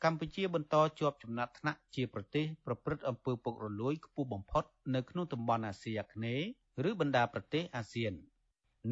[0.03, 4.63] កម្ពុជាបន្តជាប់ចំណាត់ថ្នាក់ជាប្រទេសប្រព្រឹត្តអំពើពុករលួយខ្ពស់បំផុត
[4.95, 6.47] នៅក្នុងតំបន់អាស៊ីអាគ្នេយ៍
[6.89, 8.13] ឬបណ្ដាប្រទេសអាស៊ាន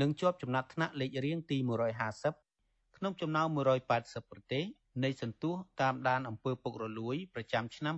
[0.02, 1.58] និងជាប់ចំណាត់ថ្នាក់លេខរៀងទី
[2.28, 3.48] 150ក្នុងចំណោម
[3.90, 4.64] 180ប្រទេស
[5.04, 7.96] នៃសន្ទុះតាមដានអំពើពុករលួយប្រចាំឆ្នាំ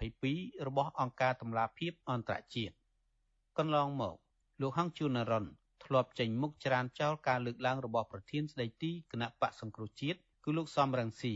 [0.00, 2.74] 2022របស់អង្គការតម្លាភាពអន្តរជាតិ
[3.58, 4.16] កន្លងមក
[4.60, 5.44] លោកហងជួនរុន
[5.84, 11.34] ធ្លាប់ចេញមុខច្រានចោលការលើកឡើងរបស់ប្រធានស្ដីទីគណៈបកសង្គ្រោះជាតិគឺលោកសំរងស៊ី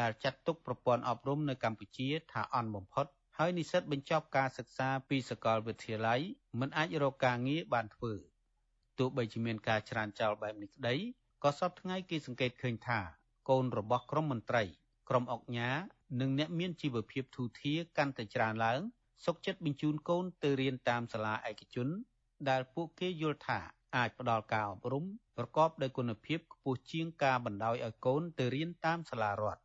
[0.00, 3.06] ដែលចាត់ទុកប្រព័ន្ធអប់រំនៅកម្ពុជាថាអន់បំផុត
[3.38, 6.20] ហើយនិស្សិតបញ្ចប់ការសិក្សាពីសាកលវិទ្យាល័យ
[6.60, 8.12] មិនអាចរកការងារបានធ្វើ
[8.98, 10.94] ទោះបីជាមានការច្រានចោលបែបនេះក្តី
[11.42, 13.00] ក៏សពថ្ងៃគេសង្កេតឃើញថា
[13.48, 14.62] កូនរបស់ក្រុមមន្ត្រី
[15.08, 15.70] ក្រុមអង្គញា
[16.20, 18.80] និងអ្នកមានជីវភាពធូរធារកាន់តែច្រើនឡើង
[19.24, 21.88] សុកចិត្តបញ្ជូនកូនទៅរៀនតាមសាលាឯកជន
[22.48, 23.60] ដែលពួកគេយល់ថា
[23.96, 25.04] អាចផ្ដល់ការអប់រំ
[25.36, 29.62] ប្រកបដោយគុណភាពខ្ពស់ជាងការបណ្ដោយឲ្យកូនទៅរៀនតាមសាលារដ្ឋ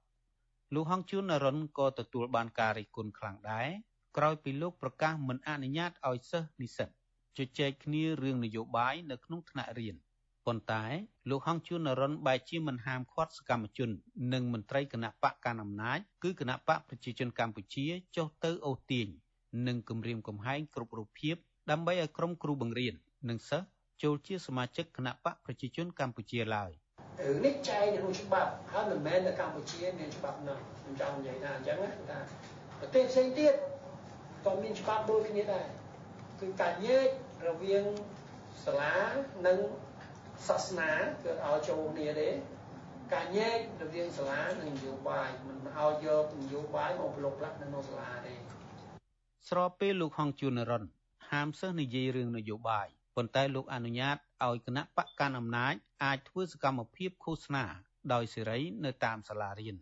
[0.74, 3.70] លោកហងជួននរុនក៏ទទួលបានការរិះគន់ខ្លាំងដែរ
[4.18, 6.90] ក្រោយពីលោកប្រកាសមិនអនុញ្ញាតឲ្យសិស្សនិស្សិត
[7.38, 9.96] ជជែកគ្នារឿងនយោបាយនៅក្នុងថ្នាក់រៀន
[10.48, 10.86] ប៉ុន្តែ
[11.30, 13.90] លោកហងជួននរុនបែរជាមិនហាមឃាត់សកម្មជន
[14.34, 17.86] និងមន្ត្រីគណៈបកកណ្ដាលអំណាចគឺគណៈបកប្រជាជនកម្ពុជា
[18.16, 19.08] ចុះទៅអូសទាញ
[19.68, 21.36] និងគម្រាមកំហែងគ្រប់រូបភាព
[21.72, 22.94] ដើម្បីឲ្យក្រុមគ្រូបង្រៀន
[23.30, 23.68] និងសិស្ស
[24.04, 26.72] ចូលជាសមាជិកគណៈបកប្រជាជនកម្ពុជាឡើយ
[27.26, 32.20] រឿងនេះចែងក្នុងច្បាប់ហើយមិនមែននៅកម្ពុជាមានច្បាប់ណាខ្ញុំចង់និយាយថាអញ្ចឹងណាថា
[32.80, 33.54] ប្រទេសផ្សេងទៀត
[34.46, 35.66] ក៏មានច្បាប់ដូចគ្នាដែរ
[36.42, 37.08] គឺការញែក
[37.48, 37.84] រវាង
[38.66, 38.96] សាលា
[39.48, 39.58] និង
[40.46, 40.92] សាសនា
[41.24, 42.30] គឺឲ្យចូលគ្នាទេ
[43.14, 48.34] ការញែករវាងសាលានិងនយោបាយមិនឲ្យយកនយោបាយមកប្រឡូកផ្លាស់នៅក្នុងសាលាទេ
[49.50, 50.84] ស្របពេលលោកហងជួនរិន
[51.32, 55.74] ហាមសិស្សនិយាយរឿងនយោបាយប៉ុន្តែលោកអនុញ្ញាតឲ្យគណៈបកកណ្ដាលអំណាច
[56.04, 57.66] អាចធ្វើសកម្មភាពឃោសនា
[58.14, 59.76] ដោយសេរីនៅតាមសាលារៀន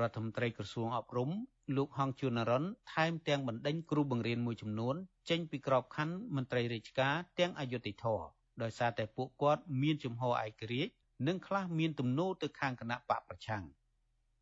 [0.00, 1.30] រដ្ឋមន្ត្រីក្រសួងអប់រំ
[1.76, 4.94] លោកហងជួនរិនថែមទាំងបណ្ដេញគ្រូបង្រៀនមួយចំនួន
[5.30, 8.20] ចេញពីក្របខ័ណ្ឌមន្ត្រីរាជការទាំងអយុធធរ
[8.62, 10.92] ដោយសារតែពួកគាត់មានជំហរឯករាជ្យ
[11.26, 13.64] និងខ្លះមានទំនោរទៅខាងគណៈបកប្រឆាំង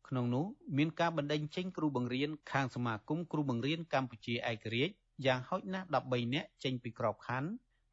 [0.07, 0.45] ក្នុងនោះ
[0.77, 4.93] មានការបណ្ដេញចេញគ្រូបង្រៀនខាងសមាគមគ្រូបង្រៀនកម្ពុជាឯករាជ្យ
[5.25, 7.49] យ៉ាងហោចណាស់13នាក់ចេញពីក្របខ័ណ្ឌ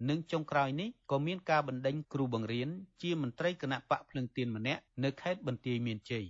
[0.09, 2.69] និងចុងក្រោយនេះក៏មានការបណ្ដេញគ្រូបង្រៀន
[3.03, 6.27] ជាមន្ត្រីគណៈបកភ្លឹងទៀនម្នាក់នៅខេត្តបន្ទាយមានជ័យ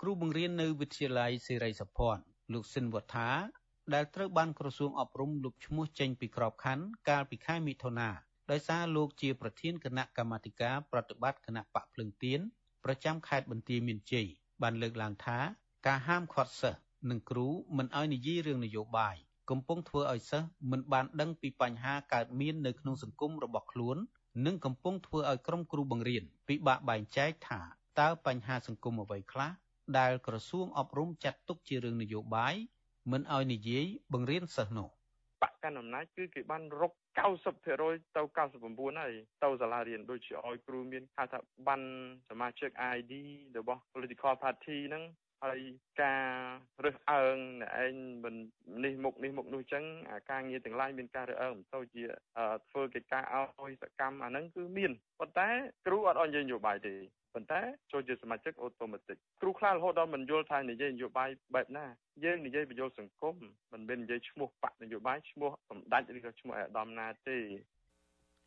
[0.00, 2.22] គ្រូបង្រៀននៅវិទ្យាល័យសេរីសុភ័ណ្ឌ
[2.52, 3.30] លោកសិនវត្ថា
[3.94, 8.10] ដែលត្រូវបានក្រសួងអប់រំលុបឈ្មោះចេញពីក្របខ័ណ្ឌកាលពីខែមិថុនា
[8.50, 12.40] ដោយសារលោកជាប្រធានគណៈកម្មាធិការប្រតិបត្តិគណៈបកភ្លឹងទៀន
[12.84, 14.26] ប្រចាំខេត្តបន្ទាយមានជ័យ
[14.62, 15.38] បានលើកឡើងថា
[15.86, 16.80] ការហាមឃាត់សិស្ស
[17.10, 19.16] និងគ្រូមិនឲ្យនិយាយរឿងនយោបាយ
[19.50, 23.96] កំពុងធ្វើឲ្យសិស្សមិនបានដឹងពីបញ្ហាកើតមាននៅក្នុងសង្គមរបស់ខ្លួន
[24.46, 27.60] និងកំពុងធ្វើឲ្យក្រុមគ្រូបង្រៀនពិបាកបែងចែកថា
[28.00, 29.50] តើបញ្ហាសង្គមអ្វីខ្លះ
[29.98, 32.54] ដែលក្រសួងអប់រំចាត់ទុកជារឿងនយោបាយ
[33.12, 34.88] មិនឲ្យនិយាយបង្រៀនសិស្សនោះ
[35.42, 39.12] បកកណ្ដាលអំណាចគឺគេបានរក 90%ទៅ99ហើយ
[39.44, 41.38] ទៅសាលារៀនដូចជាឲ្យគ្រូមានហៅថា
[41.68, 41.82] បាន
[42.30, 43.12] សមាជិក ID
[43.58, 45.04] របស់ political party ហ្នឹង
[45.44, 45.60] ហើយ
[46.02, 46.26] ការ
[46.84, 47.94] រើសអើងអ្នកឯង
[48.24, 48.34] មិន
[48.84, 52.04] នេះមុខនេះមុខនោះចឹងអាការងារទាំងឡាយមានការរើសអើងមិនទៅជា
[52.70, 53.22] ធ្វើកិច្ចការ
[53.60, 55.48] ឲ្យសកម្មអាហ្នឹងគឺមានប៉ុន្តែ
[55.86, 56.94] គ្រូអត់អញ្ជើញនយោបាយទេ
[57.34, 57.60] ប៉ុន្តែ
[57.92, 61.86] ចូលជាសមាជិកអូតូម៉ាទិកគ្រូខ្លះរហូតដល់មិនយល់ថានិយាយនយោបាយបែបណា
[62.24, 63.34] យើងនិយាយបញ្យល់សង្គម
[63.72, 67.38] មិនមែននិយាយឈ្មោះបកនយោបាយឈ្មោះសម្ដេចឬក៏ឈ្មោះអាដាមណាទេ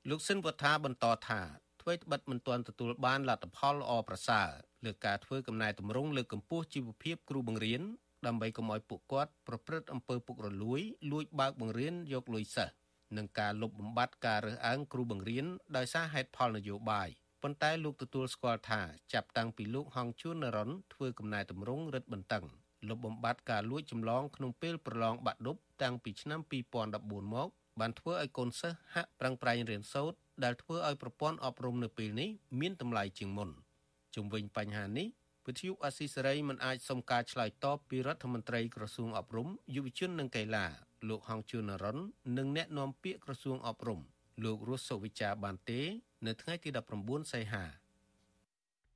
[0.10, 1.42] លោកសិនវត្ថាបន្តថា
[1.82, 4.50] អ្វីត្បិតមិនទាន់ទទួលបានលទ្ធផលល្អប្រសើរ
[4.86, 7.82] លើការធ្វើកំណែតម្រង់លើកកម្ពស់ជីវភាពគ្រូបង្រៀន
[8.28, 10.82] ដើម្បីកុំឲ្យពួកគាត់ប្រព្រឹត្តអំពើពុករលួយ
[11.12, 12.74] លួចបើកបង្រៀនយកលុយសិស្ស
[13.18, 15.46] និងការលុបបំបាត់ការរើសអើងគ្រូបង្រៀន
[15.78, 17.10] ដោយសារហេតុផលនយោបាយ
[17.46, 18.82] ប៉ុន្តែលោកទទួលស្គាល់ថា
[19.14, 22.46] ចាប់តាំងពីលោកហងជួននរ៉ុនធ្វើកំណែតម្រង់រឹតបន្តឹង
[22.90, 26.40] លុបបំបាត់ការលួចចម្លងក្នុងពេលប្រឡងបាក់ឌុបតាំងពីឆ្នាំ
[26.88, 32.30] 2014មកបានធ្វើឲ្យកូនសិស្សហាក់ប្រឹងប្រែងរៀនសូត្រដែលធ្វើឲ្យប្រព័ន្ធអប់រំនៅពេលនេះ
[32.60, 33.50] មានតម្លៃជាងមុន
[34.16, 35.08] ជុំវិញបញ្ហានេះ
[35.46, 40.66] វិទ្យុអស៊ីសេរីមិនអាចសុំការឆ្លើយតបពីរដ្ឋមន្ត្រីក្រសួងអប់រំយុវជននិងកីឡា
[41.10, 41.98] លោកហងជួននរ៉ុន
[42.38, 44.00] និងអ្នកនាំពាក្យក្រសួងអប់រំ
[44.44, 45.82] លោករស់សុវិចាបានទេ
[46.28, 46.70] នៅថ្ងៃទី
[47.02, 47.64] 19សីហា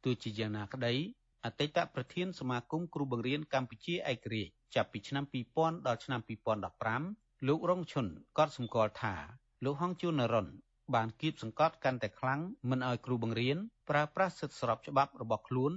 [0.04, 0.94] ទោះជាយ៉ាងណាក្តី
[1.46, 5.24] អតីតប្រធានសមាគមគ្រូបង្រៀនកម្ពុជាឯករាជ្យចាប់ពីឆ្នាំ
[5.56, 6.20] 2000ដល់ឆ្នាំ
[6.86, 8.08] 2015លោករងឈុន
[8.38, 9.16] ក៏សម្គាល់ថា
[9.66, 10.48] លោកហងជួននរ៉ុន
[10.96, 13.58] បានគៀបសង្កត់កាន់តែខ្លាំងមិនឲ្យគ្រូបង្រៀន
[13.90, 15.72] ប្រើប្រាស់សិទ្ធិស្របច្បាប់របស់ខ្លួន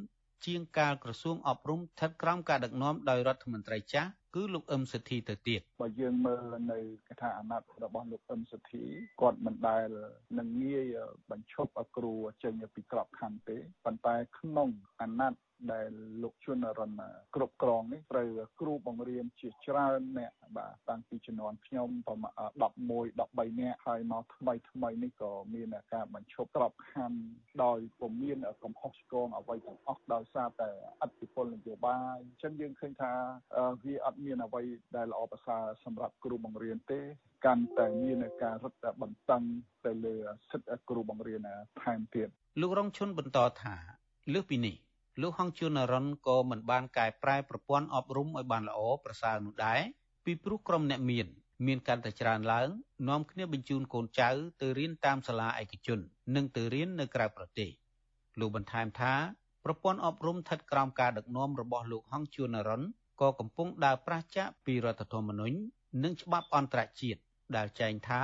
[0.46, 6.78] ជាងកាលក្រសួងអប់រំស្ថិតក្រោមការដឹកនាំដោយរដ្ឋមន្ត្រីចាស់ គឺលោកអឹមសុធីទៅទៀតបើយើងមើលនៅ
[7.08, 8.84] កថាអាណត្តិរបស់លោកអឹមសុធី
[9.20, 9.88] គាត់មិនដែល
[10.38, 10.96] នឹងងាយ
[11.30, 12.12] បញ្ឈប់ឲ្យគ្រូ
[12.42, 14.68] ចេញពីក្របខ័ណ្ឌទេប៉ុន្តែក្នុង
[15.00, 15.40] អាណត្តិ
[15.72, 15.90] ដែល
[16.22, 17.02] លោកជួនរណ
[17.34, 18.28] គ្រប់គ្រងនេះត្រូវ
[18.60, 22.32] គ្រូបង្រៀនជាច្រើនអ្នកបាទតាំងពីជំនាន់ខ្ញុំប្រមាណ
[22.78, 27.20] 11 13នាក់ហើយមកថ្មីថ្មីនេះក៏មានការបញ្ឈប់ក្របខ័ណ្ឌ
[27.64, 30.70] ដោយពុំមានកំហុសឆ្គងអ្វីទាំងអស់ដោយសារតែ
[31.02, 33.12] អធិបុលនយោបាយអញ្ចឹងយើងឃើញថា
[33.84, 34.62] វាអត់មានអ្វី
[34.96, 37.00] ដែលល្អប្រសើរសម្រាប់គ្រូបង្រៀនទេ
[37.46, 39.42] កាន់តែមានការរឹតបន្តឹង
[39.86, 40.16] ទៅលើ
[40.50, 41.48] សិទ្ធិគ្រូបង្រៀន
[41.82, 42.28] ថែមទៀត
[42.60, 43.74] លោករងឈុនបន្តថា
[44.34, 44.76] លើសពីនេះ
[45.20, 49.80] លោកហងជួននរិនក៏មិនបានកែប្រែប្រព័ន្ធអប់រំឲ្យបានល្អប្រសើរនោះដែរ
[50.24, 51.26] ពីព្រោះក្រុមអ្នកមាន
[51.66, 52.68] មានកាន់តែច្រើនឡើង
[53.08, 55.98] នាំគ្នាបញ្ជូនកូនចៅទៅរៀនតាមសាលាឯកជន
[56.34, 57.70] និងទៅរៀននៅក្រៅប្រទេស
[58.40, 59.14] លោកបន្ថែមថា
[59.64, 62.82] ប្រព័ន្ធអប់រំស្ថិតក្រោមការដឹកនាំរបស់លោកហងជួននរិន
[63.20, 65.56] ក៏កំពុងដើរប្រឆាចពីរដ្ឋធម្មនុញ្ញ
[66.02, 67.20] និងច្បាប់អន្តរជាតិ
[67.56, 68.20] ដែលចែងថា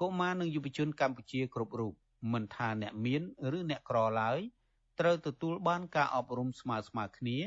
[0.00, 1.92] កុមារនិងយុវជនកម្ពុជាគ្រប់រូប
[2.32, 3.22] មិនថាអ្នកមាន
[3.58, 4.40] ឬអ្នកក្រឡើយ
[5.00, 7.38] ត្រូវទទួលបានការអប់រំស្មើស្មើគ្នា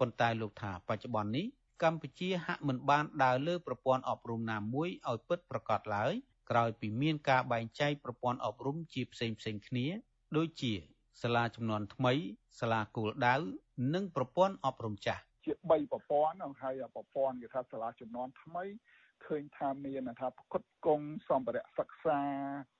[0.00, 1.46] ប៉ុន្តែលោកថាបច្ចុប្បន្ននេះ
[1.82, 6.12] កម្ពុជាហាក់មិនបានដើរលើប្រព័ន្ធអប់រំណាមួយឲ្យពិតប្រាកដឡើយ
[6.50, 9.86] ក្រោយពីមានការបែងចែកប្រព័ន្ធអប់រំជាផ្សេងផ្សេងគ្នា
[10.36, 10.72] ដូចជា
[11.22, 12.14] សាលាចំនួនថ្មី
[12.60, 13.36] សាលាគោលដៅ
[13.94, 18.64] និងប្រព័ន្ធអប់រំចាស់ជា3ប្រព័ន្ធហើយប្រព័ន្ធគេថាសាលាចំនួនថ្មី
[19.24, 22.20] ឃើញថាមានថាផ្គត់ផ្គង់សម្ភារៈសិក្សា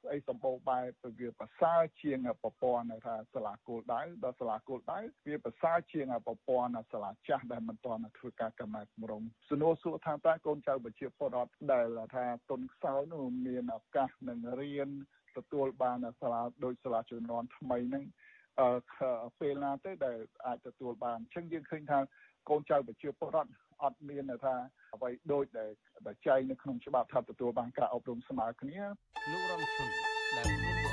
[0.03, 14.91] ស្អីសម្បូរបែបទៅវាប្រសើរជាងប្រព័ន្ធថាសាលាគោលដៅដល់សាលាគោលដៅវាប្រសើរជាងប្រព័ន្ធសាលាចាស់ដែលមិនទាន់ធ្វើការកំណែតម្រង់សំណួរសួរថាតើកូនចៅប្រជាពលរដ្ឋដែលថាទុនខ្សោយនោះមានឱកាសនឹងរៀន
[15.37, 18.05] ទទួលបានសាលាដូចសាលាជំនាន់ថ្មីហ្នឹង
[19.41, 21.99] ពេលណាទេដែលអាចទទួលបានអញ្ចឹងយើងឃើញថា
[22.49, 24.55] កូនចៅប្រជាពលរដ្ឋអត់មានថា
[24.97, 25.67] អ្វីដូចដែ
[26.15, 28.81] លចែងនៅក្នុងច្បាប់ថាទទួលបានការអប់រំស្មើគ្នា
[29.31, 29.89] លោករងឈុន
[30.37, 30.43] ដែ
[30.85, 30.86] ល